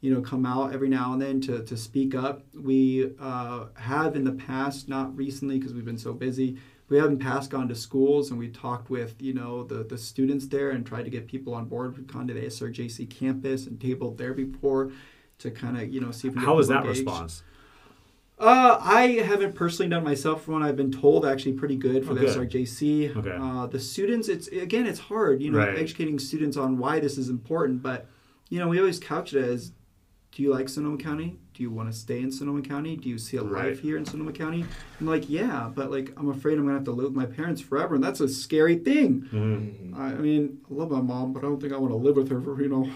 [0.00, 2.42] you know, come out every now and then to, to speak up.
[2.54, 6.58] We uh, have in the past, not recently because we've been so busy,
[6.88, 10.46] we haven't passed gone to schools and we talked with, you know, the, the students
[10.48, 11.96] there and tried to get people on board.
[11.96, 14.92] We've gone to the SRJC campus and tabled there before
[15.38, 16.98] to kind of, you know, see if How was that engaged.
[17.00, 17.42] response?
[18.38, 20.62] Uh, I haven't personally done myself for one.
[20.62, 22.36] I've been told actually pretty good for Oh, the good.
[22.50, 23.16] SRJC.
[23.16, 23.36] Okay.
[23.40, 25.78] Uh, the students, it's again, it's hard, you know, Right.
[25.78, 27.80] educating students on why this is important.
[27.82, 28.08] But
[28.50, 29.72] you know, we always couch it as,
[30.32, 31.38] do you like Sonoma County?
[31.54, 32.96] Do you want to stay in Sonoma County?
[32.96, 33.66] Do you see a Right.
[33.68, 34.64] life here in Sonoma County?
[35.00, 37.60] I'm like, yeah, but like, I'm afraid I'm gonna have to live with my parents
[37.60, 39.28] forever, and that's a scary thing.
[39.32, 39.96] Mhm.
[39.96, 42.16] I I mean, I love my mom, but I don't think I want to live
[42.16, 42.88] with her for you know,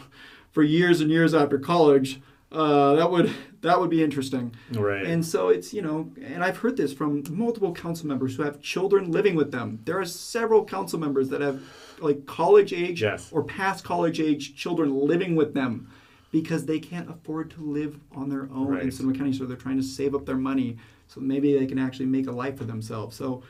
[0.51, 2.21] for years and years after college.
[2.51, 3.31] Uh, that would
[3.61, 4.53] that would be interesting.
[4.73, 5.05] Right.
[5.07, 8.61] And so it's, you know, and I've heard this from multiple council members who have
[8.61, 9.81] children living with them.
[9.85, 11.61] There are several council members that have
[12.01, 13.29] like college age Yes.
[13.33, 15.89] or past college age children living with them
[16.31, 18.93] because they can't afford to live on their own in Right.
[18.93, 19.33] Sonoma County.
[19.33, 20.77] So they're trying to save up their money
[21.07, 23.17] so maybe they can actually make a life for themselves.
[23.17, 23.43] So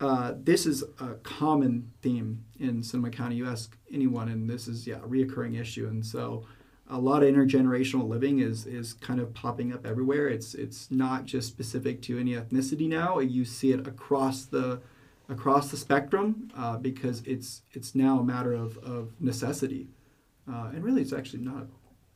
[0.00, 3.36] uh, this is a common theme in Sonoma County.
[3.36, 5.86] You ask anyone, and this is yeah a reoccurring issue.
[5.86, 6.44] And so
[6.88, 10.28] a lot of intergenerational living is is kind of popping up everywhere.
[10.28, 13.18] It's it's not just specific to any ethnicity now.
[13.20, 14.80] You see it across the
[15.28, 19.88] across the spectrum uh, because it's it's now a matter of, of necessity.
[20.50, 21.66] Uh, and really, it's actually not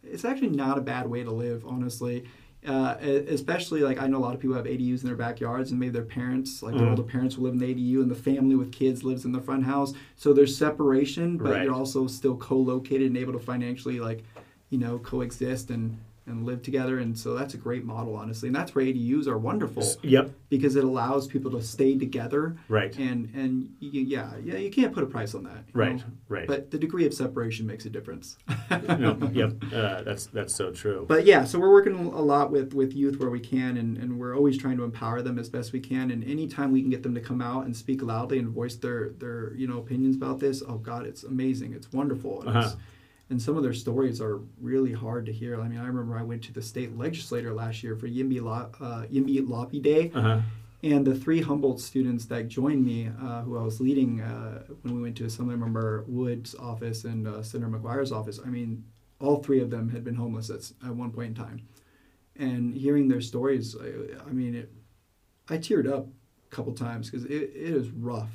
[0.03, 2.24] it's actually not a bad way to live, honestly.
[2.66, 5.78] Uh, especially like I know a lot of people have ADUs in their backyards, and
[5.78, 6.90] maybe their parents, like their Mhm.
[6.90, 9.40] older parents, will live in the ADU, and the family with kids lives in the
[9.40, 9.92] front house.
[10.16, 11.64] So there's separation, but Right.
[11.64, 14.24] you're also still co-located and able to financially like,
[14.70, 15.99] you know, coexist and
[16.29, 16.99] and live together.
[16.99, 18.49] And so that's a great model, honestly.
[18.49, 20.31] And that's where ADUs are wonderful Yep.
[20.51, 22.57] because it allows people to stay together.
[22.68, 22.97] Right.
[22.99, 25.64] And and you, yeah, yeah, you can't put a price on that.
[25.72, 25.97] Right.
[25.97, 26.03] know?
[26.29, 26.47] Right.
[26.47, 28.37] But the degree of separation makes a difference.
[28.70, 29.55] no, yep.
[29.72, 31.05] Uh, that's that's so true.
[31.09, 34.18] But yeah, so we're working a lot with, with youth where we can, and, and
[34.18, 36.11] we're always trying to empower them as best we can.
[36.11, 39.11] And anytime we can get them to come out and speak loudly and voice their,
[39.18, 42.70] their you know opinions about this, oh God, it's amazing, it's wonderful, and, Uh-huh.
[43.31, 45.61] And some of their stories are really hard to hear.
[45.61, 48.70] I mean, I remember I went to the state legislator last year for Yimby Lo-
[48.81, 50.41] uh, Yimby Lobby Day, uh-huh.
[50.83, 54.97] and the three Humboldt students that joined me, uh, who I was leading uh, when
[54.97, 58.85] we went to Assemblymember Wood's office and uh, Senator McGuire's office, I mean,
[59.20, 61.62] all three of them had been homeless at, at one point in time.
[62.37, 64.72] And hearing their stories, I, I mean, it,
[65.49, 66.07] I teared up
[66.51, 68.31] a couple times because it, it is rough.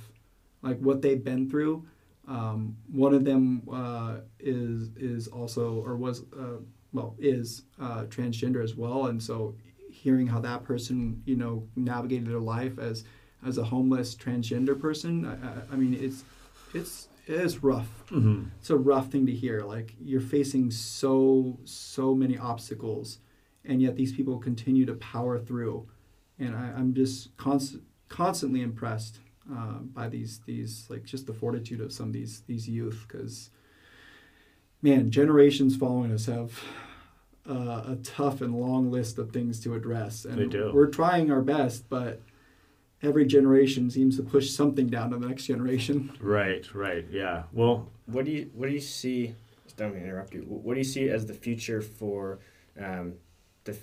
[0.61, 1.85] Like what they've been through.
[2.27, 6.59] Um, one of them uh, is is also or was uh,
[6.93, 9.55] well is uh, transgender as well, and so
[9.91, 13.03] hearing how that person you know navigated their life as
[13.45, 16.23] as a homeless transgender person, I, I, mean it's
[16.73, 17.89] it's it is rough.
[18.09, 19.61] hmm It's a rough thing to hear.
[19.61, 23.19] Like you're facing so so many obstacles,
[23.65, 25.87] and yet these people continue to power through,
[26.39, 29.19] and I, I'm just const- constantly impressed
[29.51, 33.49] uh, by these these like just the fortitude of some of these these youth because
[34.81, 36.59] man generations following us have
[37.49, 40.71] uh, a tough and long list of things to address and They do.
[40.73, 42.21] we're trying our best but
[43.01, 46.65] every generation seems to push something down to the next generation Right.
[46.73, 47.05] Right.
[47.11, 47.43] Yeah.
[47.51, 47.89] Well.
[48.05, 49.33] What do you what do you see?
[49.75, 50.41] Don't interrupt you.
[50.41, 52.39] What do you see as the future for
[52.79, 53.13] um,
[53.63, 53.75] the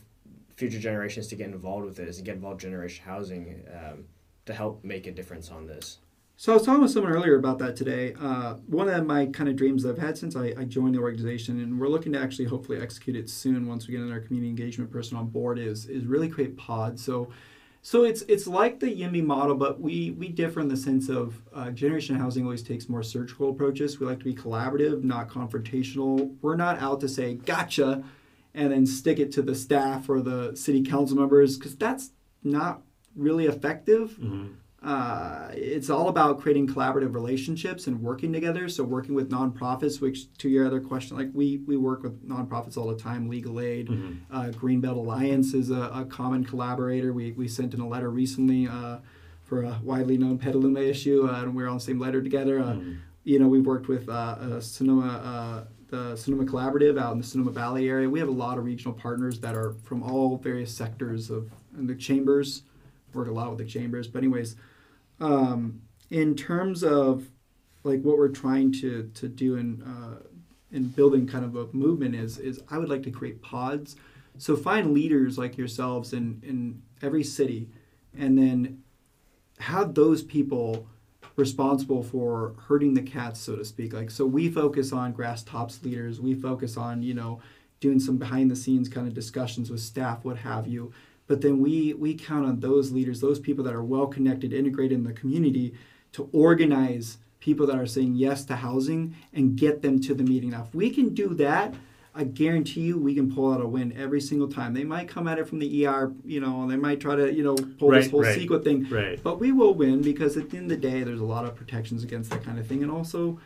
[0.56, 4.04] future generations to get involved with this and get involved generation housing um,
[4.46, 5.98] to help make a difference on this?
[6.40, 8.14] So I was talking with someone earlier about that today.
[8.18, 10.98] Uh, one of my kind of dreams that I've had since I, I joined the
[10.98, 14.48] organization, and we're looking to actually hopefully execute it soon once we get another community
[14.48, 17.04] engagement person on board, is is really create pods.
[17.04, 17.30] So,
[17.82, 21.42] so it's it's like the YIMBY model, but we we differ in the sense of
[21.52, 24.00] uh, generation housing always takes more surgical approaches.
[24.00, 26.34] We like to be collaborative, not confrontational.
[26.40, 28.02] We're not out to say gotcha,
[28.54, 32.12] and then stick it to the staff or the city council members because that's
[32.42, 32.80] not
[33.16, 34.54] really effective mhm.
[34.82, 38.66] uh, it's all about creating collaborative relationships and working together.
[38.68, 42.78] So working with nonprofits, which to your other question, like we we work with nonprofits
[42.78, 43.28] all the time.
[43.28, 44.16] Legal Aid, Mhm.
[44.30, 47.12] uh, Greenbelt Alliance is a, a common collaborator.
[47.12, 48.98] We we sent in a letter recently uh,
[49.44, 52.60] for a widely known Petaluma issue, uh, and we are on the same letter together.
[52.60, 52.96] Uh, Mhm.
[53.24, 55.08] You know, we've worked with uh, uh, Sonoma.
[55.32, 58.08] Uh, the Sonoma Collaborative out in the Sonoma Valley area.
[58.08, 61.96] We have a lot of regional partners that are from all various sectors of the
[61.96, 62.62] chambers.
[63.14, 64.56] Work a lot with the chambers, but anyways,
[65.20, 67.26] um, in terms of
[67.82, 70.22] like what we're trying to to do in uh,
[70.72, 73.96] in building kind of a movement is is I would like to create pods.
[74.38, 77.68] So find leaders like yourselves in in every city,
[78.16, 78.82] and then
[79.58, 80.86] have those people
[81.36, 83.92] responsible for herding the cats, so to speak.
[83.92, 86.20] Like so, we focus on grass tops leaders.
[86.20, 87.40] We focus on you know
[87.80, 90.92] doing some behind the scenes kind of discussions with staff, what have you.
[91.30, 94.98] But then we we count on those leaders, those people that are well connected, integrated
[94.98, 95.74] in the community,
[96.10, 100.50] to organize people that are saying yes to housing and get them to the meeting.
[100.50, 101.72] Now, if we can do that,
[102.16, 104.74] I guarantee you we can pull out a win every single time.
[104.74, 107.32] They might come at it from the ER, you know, and they might try to,
[107.32, 108.36] you know, pull this Right, whole right.
[108.36, 108.88] CEQA thing.
[108.90, 109.22] Right.
[109.22, 111.54] But we will win because at the end of the day, there's a lot of
[111.54, 112.82] protections against that kind of thing.
[112.82, 113.38] And also,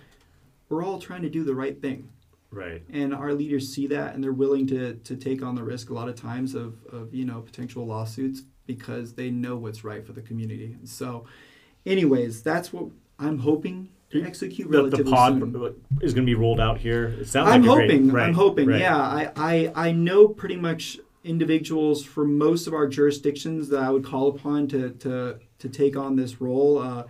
[0.70, 2.08] we're all trying to do the right thing.
[2.54, 2.82] Right.
[2.92, 5.94] And our leaders see that and they're willing to, to take on the risk a
[5.94, 10.12] lot of times of, of, you know, potential lawsuits because they know what's right for
[10.12, 10.74] the community.
[10.78, 11.26] And so,
[11.84, 12.86] anyways, that's what
[13.18, 15.74] I'm hoping to execute The, relatively the pod soon.
[16.00, 17.06] is going to be rolled out here.
[17.20, 18.10] It sounds I'm like hoping.
[18.12, 18.68] right, I'm hoping.
[18.68, 18.80] right.
[18.80, 23.90] Yeah, I, I I know pretty much individuals from most of our jurisdictions that I
[23.90, 26.78] would call upon to to to take on this role.
[26.78, 27.04] Uh,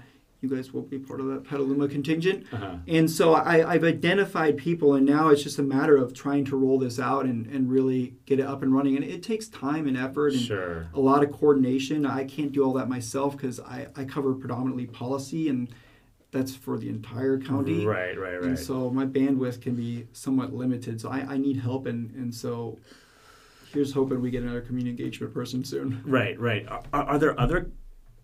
[0.45, 2.45] you guys will be part of that Petaluma contingent.
[2.53, 2.76] Uh-huh.
[2.86, 6.57] And so I, I've identified people, and now it's just a matter of trying to
[6.57, 8.97] roll this out and, and really get it up and running.
[8.97, 10.88] And it takes time and effort and Sure.
[10.92, 12.05] a lot of coordination.
[12.05, 15.68] I can't do all that myself because I, I cover predominantly policy, and
[16.30, 17.86] that's for the entire county.
[17.86, 18.18] Right.
[18.18, 18.34] Right.
[18.34, 18.45] right.
[18.45, 21.01] And so my bandwidth can be somewhat limited.
[21.01, 22.78] So I, I need help, and, and so
[23.72, 26.03] here's hoping we get another community engagement person soon.
[26.05, 26.66] Right, right.
[26.68, 27.70] Are, are there other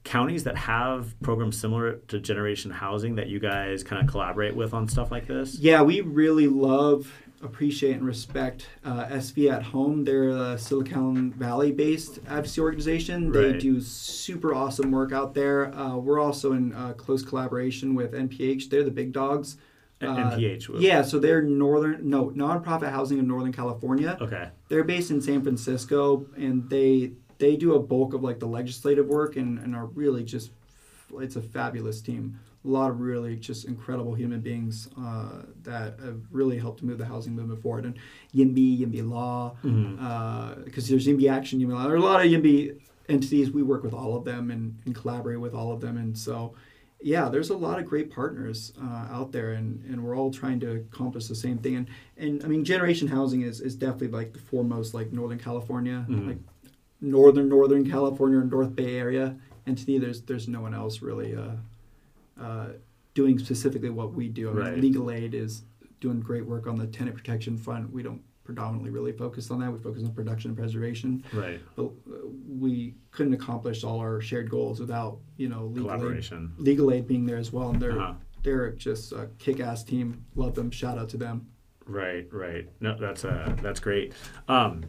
[0.04, 4.72] counties that have programs similar to Generation Housing that you guys kind of collaborate with
[4.74, 5.56] on stuff like this?
[5.58, 10.04] Yeah, we really love, appreciate, and respect uh, SV at Home.
[10.04, 13.30] They're a Silicon Valley based advocacy organization.
[13.30, 13.60] They Right.
[13.60, 15.74] do super awesome work out there.
[15.74, 18.70] Uh, we're also in uh, close collaboration with NPH.
[18.70, 19.56] They're the big dogs
[20.02, 20.70] Uh, NPH.
[20.80, 24.16] Yeah, so they're northern no nonprofit housing in Northern California.
[24.18, 24.48] Okay.
[24.70, 29.06] They're based in San Francisco, and they they do a bulk of like the legislative
[29.08, 30.52] work, and, and are really just
[31.18, 32.38] it's a fabulous team.
[32.64, 37.06] A lot of really just incredible human beings uh, that have really helped move the
[37.06, 37.84] housing movement forward.
[37.86, 37.98] And
[38.34, 39.56] YIMBY, YIMBY Law,
[40.64, 41.82] because there's YIMBY Action, YIMBY Law.
[41.84, 42.78] There are a lot of YIMBY
[43.08, 43.50] entities.
[43.50, 46.54] We work with all of them and, and collaborate with all of them, and so
[47.02, 50.60] yeah, there's a lot of great partners uh, out there, and, and we're all trying
[50.60, 51.76] to accomplish the same thing.
[51.76, 51.88] And
[52.18, 56.26] and I mean, Generation Housing is, is definitely like the foremost like Northern California, Mhm.
[56.28, 56.38] like
[57.00, 59.36] Northern Northern California or North Bay Area
[59.66, 59.98] entity.
[59.98, 62.66] There's there's no one else really uh, uh,
[63.14, 64.50] doing specifically what we do.
[64.50, 64.78] I mean, Right.
[64.78, 65.62] Legal Aid is
[66.00, 67.92] doing great work on the tenant protection front.
[67.92, 69.70] We don't predominantly really focus on that.
[69.70, 71.22] We focus on production and preservation.
[71.32, 71.60] Right.
[71.76, 76.92] But uh, we couldn't accomplish all our shared goals without you know legal aid legal
[76.92, 78.14] aid being there as well and they're Uh-huh.
[78.42, 81.46] they're just a kick-ass team love them shout out to them
[81.86, 82.68] Right, right.
[82.80, 84.12] No, that's uh, that's great.
[84.48, 84.84] Um,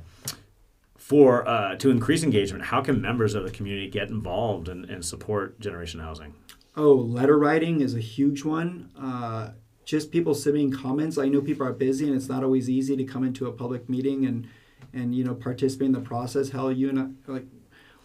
[1.02, 5.04] for uh, to increase engagement, how can members of the community get involved and, and
[5.04, 6.34] support Generation Housing?
[6.78, 8.90] oh letter writing is a huge one.
[8.98, 9.50] Uh,
[9.84, 11.18] just people submitting comments.
[11.18, 13.90] I know people are busy and it's not always easy to come into a public
[13.90, 14.48] meeting and
[14.94, 16.50] and you know participate in the process.
[16.50, 17.46] Hell you and I, like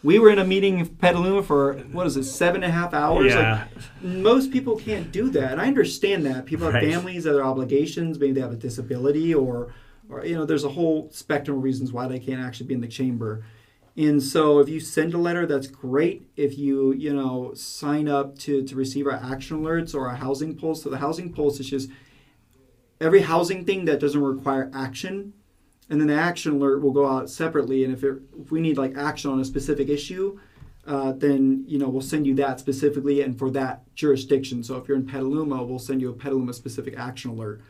[0.03, 2.93] we were in a meeting in Petaluma for what is it seven and a half
[2.95, 3.33] hours?
[3.33, 3.67] Yeah.
[3.75, 5.53] like most people can't do that.
[5.53, 6.47] And i understand that.
[6.47, 6.91] People have Right.
[6.93, 8.19] families other obligations.
[8.19, 9.73] Maybe they have a disability or
[10.09, 12.81] or you know there's a whole spectrum of reasons why they can't actually be in
[12.81, 13.45] the chamber.
[13.97, 16.29] And so if you send a letter that's great.
[16.37, 20.57] If you you know sign up to to receive our action alerts or our housing
[20.57, 21.91] pulse so the housing pulse is just
[23.01, 25.33] every housing thing that doesn't require action
[25.89, 28.77] and then the action alert will go out separately and if, it, if we need
[28.77, 30.39] like action on a specific issue
[30.87, 34.63] uh, then you know we'll send you that specifically and for that jurisdiction.
[34.63, 37.61] So if you're in petaluma we'll send you a petaluma specific action alert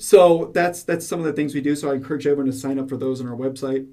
[0.00, 2.78] so that's that's some of the things we do so i encourage everyone to sign
[2.78, 3.86] up for those on our website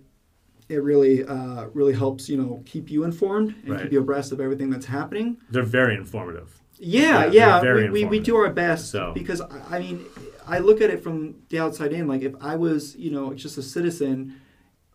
[0.69, 3.83] it really uh, really helps you know keep you informed and Right.
[3.83, 6.61] keep you abreast of everything that's happening They're very informative.
[6.77, 10.05] yeah, Yeah, yeah, we, we, we do our best So- because I I mean
[10.45, 12.07] I look at it from the outside in.
[12.07, 14.35] Like if I was you know just a citizen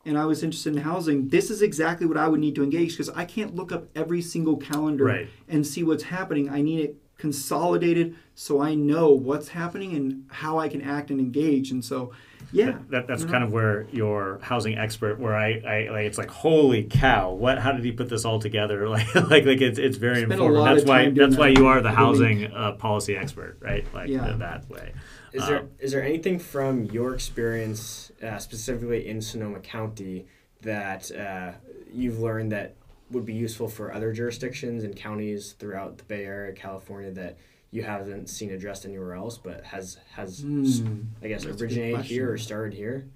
[0.07, 2.91] and I was interested in housing, this is exactly what I would need to engage
[2.93, 5.29] because I can't look up every single calendar Right.
[5.49, 6.49] and see what's happening.
[6.49, 6.97] I need it
[7.27, 11.71] consolidated so I know what's happening and how I can act and engage.
[11.71, 12.13] And so,
[12.51, 13.31] yeah, That, that's Mhm.
[13.31, 17.59] kind of where your housing expert, where I, I like, it's like, holy cow, what?
[17.61, 18.89] How did he put this all together?
[18.97, 20.65] Like, like, like it's it's very Spent a informative.
[20.65, 23.87] That's why time doing that's why you are the housing uh, policy expert, right?
[23.95, 24.27] Like Yeah.
[24.27, 24.93] th- that way.
[25.33, 30.27] Is there Um, is there anything from your experience, uh, specifically in Sonoma County,
[30.63, 31.53] that uh,
[31.95, 32.75] you've learned that
[33.13, 37.39] would be useful for other jurisdictions and counties throughout the Bay Area, California, that
[37.71, 41.03] you haven't seen addressed anywhere else, but has has Hmm.
[41.23, 43.09] I guess That's a good originated here or started here?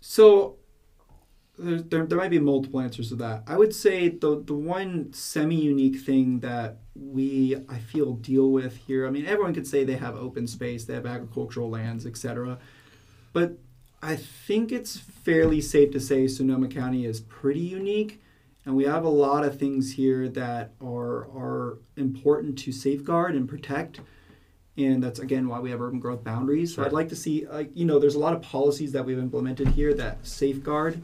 [0.00, 0.56] So
[1.58, 3.42] there, there, there might be multiple answers to that.
[3.46, 8.76] I would say the the one semi unique thing that we I feel deal with
[8.76, 9.06] here.
[9.06, 12.58] I mean, everyone could say they have open space, they have agricultural lands, etc.
[13.32, 13.58] But
[14.02, 18.20] I think it's fairly safe to say Sonoma County is pretty unique,
[18.64, 23.48] and we have a lot of things here that are are important to safeguard and
[23.48, 24.00] protect.
[24.76, 26.74] And that's again why we have urban growth boundaries.
[26.76, 29.18] So I'd like to see, like you know, there's a lot of policies that we've
[29.18, 31.02] implemented here that safeguard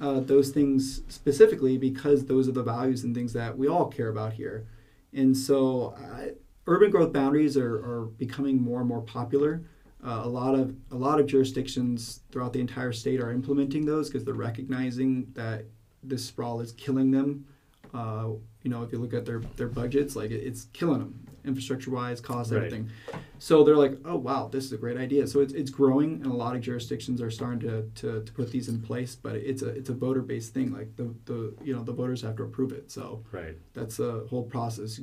[0.00, 4.08] uh, those things specifically because those are the values and things that we all care
[4.08, 4.66] about here.
[5.12, 6.32] And so, uh,
[6.66, 9.62] urban growth boundaries are, are becoming more and more popular.
[10.06, 14.08] Uh, a lot of a lot of jurisdictions throughout the entire state are implementing those
[14.08, 15.64] because they're recognizing that
[16.04, 17.44] this sprawl is killing them.
[17.92, 18.28] Uh,
[18.62, 21.90] you know, if you look at their their budgets, like it, it's killing them infrastructure
[21.90, 22.58] wise, cost, Right.
[22.58, 22.90] everything.
[23.38, 25.26] So they're like, oh wow, this is a great idea.
[25.26, 28.50] So it's, it's growing, and a lot of jurisdictions are starting to, to, to put
[28.50, 29.14] these in place.
[29.16, 30.72] But it's a it's a voter based thing.
[30.72, 32.90] Like the, the you know the voters have to approve it.
[32.92, 33.56] So Right.
[33.74, 35.00] that's a whole process.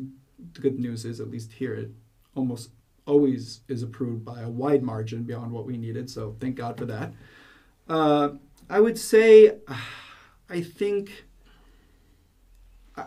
[0.53, 1.91] The good news is, at least here, it
[2.35, 2.71] almost
[3.05, 6.09] always is approved by a wide margin beyond what we needed.
[6.09, 7.13] So thank God for that.
[7.87, 8.29] Uh,
[8.69, 9.57] I would say,
[10.49, 11.25] I think,
[12.95, 13.05] I,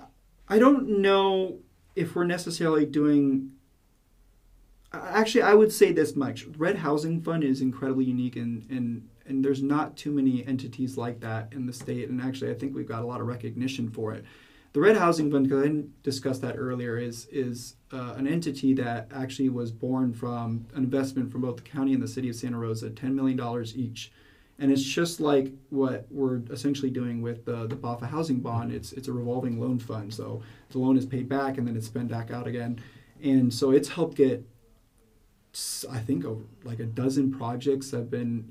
[0.49, 1.59] I don't know
[1.95, 3.53] if we're necessarily doing.
[4.93, 9.45] Actually, I would say this much: Red Housing Fund is incredibly unique, and and and
[9.45, 12.09] there's not too many entities like that in the state.
[12.09, 14.25] And actually, I think we've got a lot of recognition for it.
[14.77, 18.75] The Red Housing Fund, because I didn't discuss that earlier, is is uh, an entity
[18.75, 22.37] that actually was born from an investment from both the county and the city of
[22.37, 24.13] Santa Rosa, ten million dollars each,
[24.59, 28.71] and it's just like what we're essentially doing with the the BAHFA housing bond.
[28.71, 31.87] It's it's a revolving loan fund, so the loan is paid back and then it's
[31.87, 32.79] spent back out again,
[33.23, 34.47] and so it's helped get.
[35.91, 38.47] I think over, like a dozen projects have been,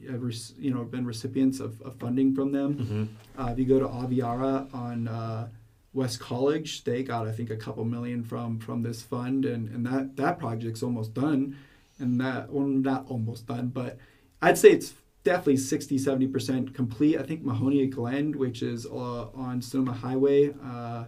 [0.58, 2.74] you know, been recipients of, of funding from them.
[2.74, 3.40] Mm-hmm.
[3.40, 5.50] Uh, if you go to Aviara on uh,
[5.96, 9.86] West College, they got I think a couple million from from this fund, and, and
[9.86, 11.56] that that project's almost done,
[12.00, 13.98] and that well not almost done, but
[14.42, 14.94] I'd say it's
[15.24, 17.18] definitely 60 70 percent complete.
[17.18, 21.06] I think Mahonia Glen, which is uh, on Sonoma Highway, uh,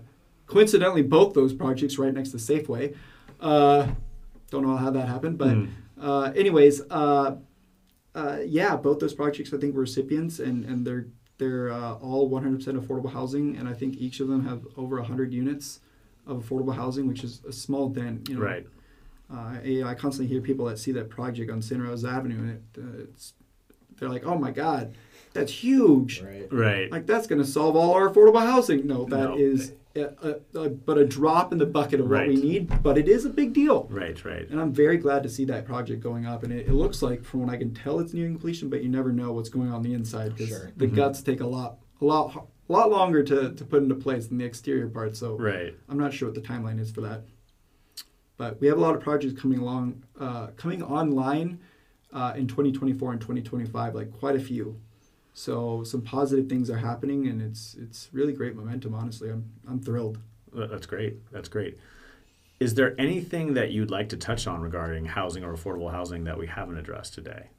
[0.48, 2.96] coincidentally both those projects right next to Safeway.
[3.42, 3.88] Uh,
[4.50, 5.68] don't know how that happened, but Mm.
[6.02, 7.36] uh, anyways, uh,
[8.16, 11.08] uh, yeah, both those projects I think were recipients, and and they're
[11.38, 15.32] they're uh, all 100% affordable housing, and I think each of them have over 100
[15.34, 15.80] units
[16.26, 18.28] of affordable housing, which is a small dent.
[18.30, 18.66] You know, Right.
[19.32, 22.50] Uh, I, I constantly hear people that see that project on Santa Rosa Avenue, and
[22.50, 23.34] it, uh, it's
[24.00, 24.96] they're like, "Oh my God,
[25.34, 26.22] that's huge!
[26.22, 26.48] Right.
[26.52, 26.92] Right.
[26.92, 29.38] Like that's going to solve all our affordable housing." No, that No.
[29.38, 32.82] is a, a, a, but a drop in the bucket of what we need.
[32.84, 33.88] But it is a big deal.
[33.90, 34.24] Right.
[34.24, 34.50] Right.
[34.50, 36.44] And I'm very glad to see that project going up.
[36.44, 38.70] And it, it looks like, from what I can tell, it's nearing completion.
[38.70, 40.72] But you never know what's going on the inside because Sure.
[40.78, 40.96] the Mhm.
[40.96, 44.38] guts take a lot, a lot, a lot longer to, to put into place than
[44.38, 45.16] the exterior part.
[45.16, 45.74] So Right.
[45.90, 47.24] I'm not sure what the timeline is for that.
[48.38, 51.60] But we have a lot of projects coming along, uh, coming online
[52.14, 54.80] uh, in 2024 and 2025, like quite a few.
[55.38, 58.96] So some positive things are happening, and it's it's really great momentum.
[58.96, 60.18] Honestly, I'm I'm thrilled.
[60.52, 61.32] That's great.
[61.32, 61.78] That's great.
[62.60, 66.40] Is there anything that you'd like to touch on regarding housing or affordable housing that
[66.40, 67.50] we haven't addressed today?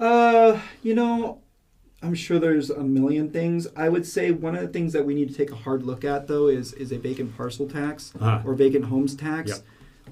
[0.00, 1.42] Uh, you know,
[2.02, 3.66] I'm sure there's a million things.
[3.76, 6.06] I would say one of the things that we need to take a hard look
[6.06, 8.40] at though is is a vacant parcel tax Uh-huh.
[8.46, 9.50] or vacant homes tax.
[9.50, 9.58] Yep.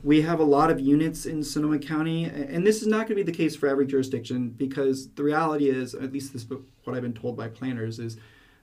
[0.03, 3.16] We have a lot of units in Sonoma County, and this is not going to
[3.16, 6.51] be the case for every jurisdiction because the reality is, at least this is
[6.85, 8.19] what I've been told by planners, is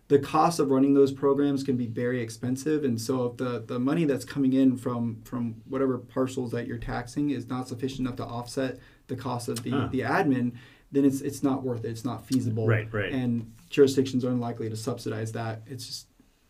[0.08, 3.80] the cost of running those programs can be very expensive, and so if the, the
[3.80, 8.18] money that's coming in from from whatever parcels that you're taxing is not sufficient enough
[8.18, 8.78] to offset
[9.08, 9.88] the cost of the, Huh.
[9.90, 10.52] the admin,
[10.92, 11.90] then it's it's not worth it.
[11.92, 12.68] It's not feasible.
[12.68, 13.12] Right, right.
[13.12, 15.62] And jurisdictions are unlikely to subsidize that.
[15.66, 16.08] It's just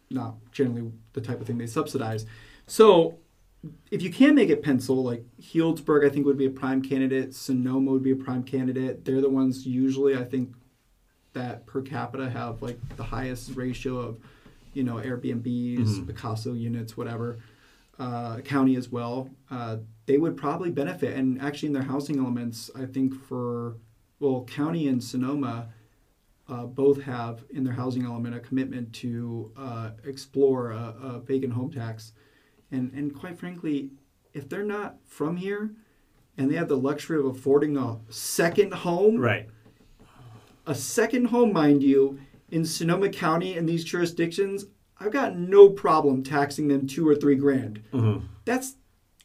[0.10, 2.26] not generally the type of thing they subsidize.
[2.66, 3.20] So
[3.91, 7.35] if you can make it pencil, like Healdsburg, I think would be a prime candidate.
[7.35, 9.05] Sonoma would be a prime candidate.
[9.05, 10.53] They're the ones usually I think
[11.33, 14.17] that per capita have like the highest ratio of,
[14.73, 16.07] you know, Airbnbs, Mhm.
[16.07, 17.39] Picasso units, whatever.
[17.99, 19.29] Uh, county as well.
[19.49, 19.77] Uh,
[20.07, 23.75] they would probably benefit, and actually in their housing elements, I think for
[24.19, 25.69] well, county and Sonoma.
[26.47, 31.53] Uh, both have in their housing element a commitment to uh, explore a, a vacant
[31.53, 32.11] home tax,
[32.72, 33.91] and and quite frankly,
[34.34, 35.72] if they're not from here,
[36.38, 39.49] and they have the luxury of affording a second home, Right.
[40.65, 42.19] a second home, mind you,
[42.49, 44.65] in Sonoma County and these jurisdictions,
[44.99, 47.81] I've got no problem taxing them two or three grand.
[47.91, 48.23] Mhm.
[48.45, 48.76] That's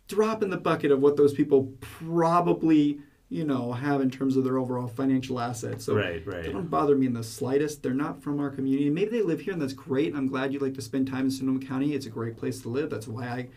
[0.09, 4.44] drop in the bucket of what those people probably, you know, have in terms of
[4.44, 5.85] their overall financial assets.
[5.85, 6.44] So Right, right.
[6.44, 7.82] they don't bother me in the slightest.
[7.82, 8.89] They're not from our community.
[8.89, 10.15] Maybe they live here, and that's great.
[10.15, 11.94] I'm glad you like to spend time in Sonoma County.
[11.94, 12.89] It's a great place to live.
[12.89, 13.48] That's why I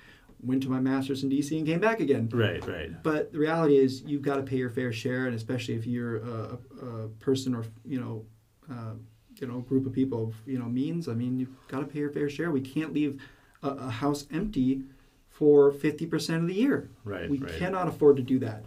[0.41, 2.29] went to my master's in DC and came back again.
[2.31, 3.03] Right, right.
[3.03, 6.17] But the reality is, you've got to pay your fair share, and especially if you're
[6.17, 8.25] a, a, person or you know,
[8.71, 8.93] uh,
[9.39, 11.07] you know, group of people of you know means.
[11.07, 12.49] I mean, you've got to pay your fair share.
[12.49, 13.21] We can't leave
[13.61, 14.81] a, a house empty
[15.27, 16.89] for fifty percent of the year.
[17.03, 17.53] Right, we right.
[17.59, 18.63] cannot afford to do that.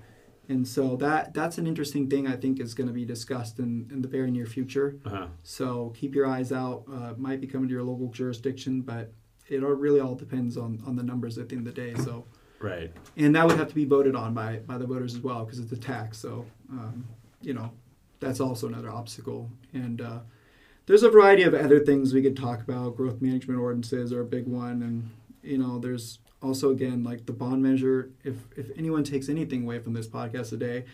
[0.52, 3.88] And so that that's an interesting thing I think is going to be discussed in,
[3.90, 4.98] in the very near future.
[5.06, 5.28] Uh-huh.
[5.42, 6.84] So keep your eyes out.
[6.92, 9.12] Uh, might be coming to your local jurisdiction, but
[9.48, 11.94] it all, really all depends on, on the numbers at the end of the day.
[12.02, 12.26] So
[12.60, 12.92] Right.
[13.16, 15.58] and that would have to be voted on by, by the voters as well because
[15.58, 16.18] it's a tax.
[16.18, 17.04] So, um,
[17.40, 17.72] you know,
[18.20, 19.50] that's also another obstacle.
[19.72, 20.20] And uh,
[20.86, 22.96] there's a variety of other things we could talk about.
[22.96, 25.10] Growth management ordinances are a big one, and
[25.42, 28.10] you know, there's also again like the bond measure.
[28.24, 30.84] If if anyone takes anything away from this podcast today,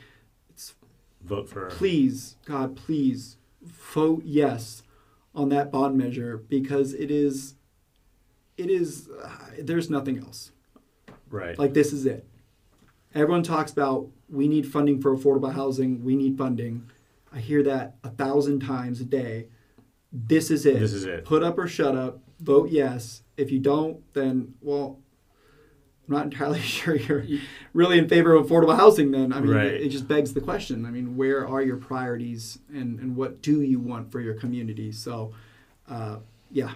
[0.51, 0.75] it's
[1.23, 1.67] Vote for.
[1.67, 4.83] please, God, please vote yes
[5.35, 7.55] on that bond measure because it is,
[8.57, 9.09] it is.
[9.09, 9.31] Uh,
[9.61, 10.53] there's nothing else.
[11.31, 11.59] Right.
[11.59, 12.27] Like this is it.
[13.15, 16.05] Everyone talks about we need funding for affordable housing.
[16.05, 16.91] We need funding.
[17.33, 19.49] I hear that a thousand times a day.
[20.13, 20.79] This is it.
[20.79, 21.25] This is it.
[21.25, 22.21] Put up or shut up.
[22.41, 23.23] Vote yes.
[23.37, 24.99] If you don't, then well,
[26.09, 27.25] I'm not entirely sure you're
[27.75, 29.11] really in favor of affordable housing.
[29.11, 29.67] Then I mean, Right.
[29.67, 30.87] it, it just begs the question.
[30.87, 34.91] I mean, where are your priorities, and and what do you want for your community?
[34.93, 35.33] So,
[35.89, 36.17] uh,
[36.51, 36.73] yeah,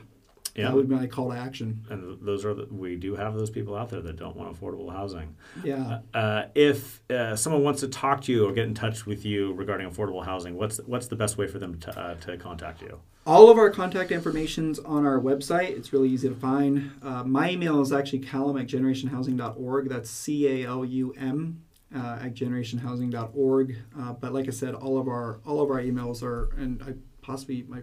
[0.55, 0.67] Yeah.
[0.67, 1.87] that would be my call to action.
[1.89, 4.93] And those are the, we do have those people out there that don't want affordable
[4.93, 5.35] housing.
[5.65, 6.01] Yeah.
[6.13, 9.53] Uh, if uh, someone wants to talk to you or get in touch with you
[9.55, 13.01] regarding affordable housing, what's what's the best way for them to, uh, to contact you?
[13.25, 15.71] All of our contact information's on our website.
[15.71, 16.91] It's really easy to find.
[17.03, 19.89] Uh, my email is actually callum at generationhousing.org.
[19.89, 21.63] That's C A L U M
[21.95, 23.77] uh, at generationhousing.org.
[23.99, 26.95] Uh, but like I said, all of our all of our emails are, and I
[27.23, 27.83] possibly my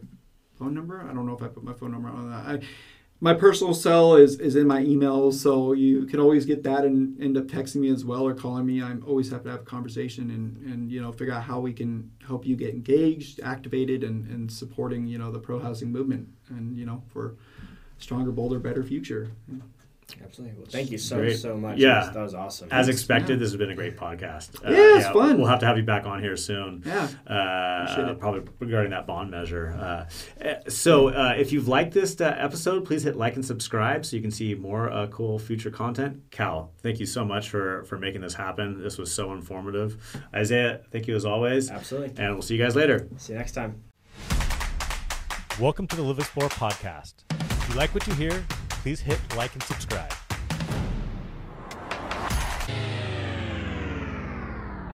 [0.59, 1.01] phone number.
[1.09, 2.61] I don't know if I put my phone number on that.
[2.63, 2.67] I,
[3.21, 7.21] my personal cell is, is in my emails, so you can always get that and
[7.21, 8.81] end up texting me as well or calling me.
[8.81, 11.73] I'm always happy to have a conversation and, and you know figure out how we
[11.73, 16.29] can help you get engaged, activated, and, and supporting you know the pro housing movement
[16.49, 17.35] and you know for
[17.97, 19.31] stronger, bolder, better future.
[20.23, 20.57] Absolutely.
[20.57, 21.37] Well, thank you so Great.
[21.39, 21.77] so much.
[21.77, 21.93] Yeah.
[21.93, 22.67] That was, that was awesome.
[22.71, 23.39] As expected, Yeah.
[23.39, 24.55] this has been a great podcast.
[24.65, 25.37] Uh, Yeah, it's fun.
[25.37, 26.83] We'll have to have you back on here soon.
[26.85, 27.07] Yeah.
[27.27, 29.75] Uh, probably regarding that bond measure.
[29.79, 34.05] Uh, uh, so, uh, if you've liked this uh, episode, please hit like and subscribe
[34.05, 36.21] so you can see more uh, cool future content.
[36.31, 38.81] Cal, thank you so much for for making this happen.
[38.81, 39.97] This was so informative.
[40.33, 42.13] Isaiah, thank you as always, Absolutely.
[42.23, 43.07] and we'll see you guys later.
[43.17, 43.81] See you next time.
[45.59, 47.15] Welcome to the Live Explore podcast.
[47.31, 48.45] If you like what you hear,
[48.81, 50.28] please hit like and subscribe.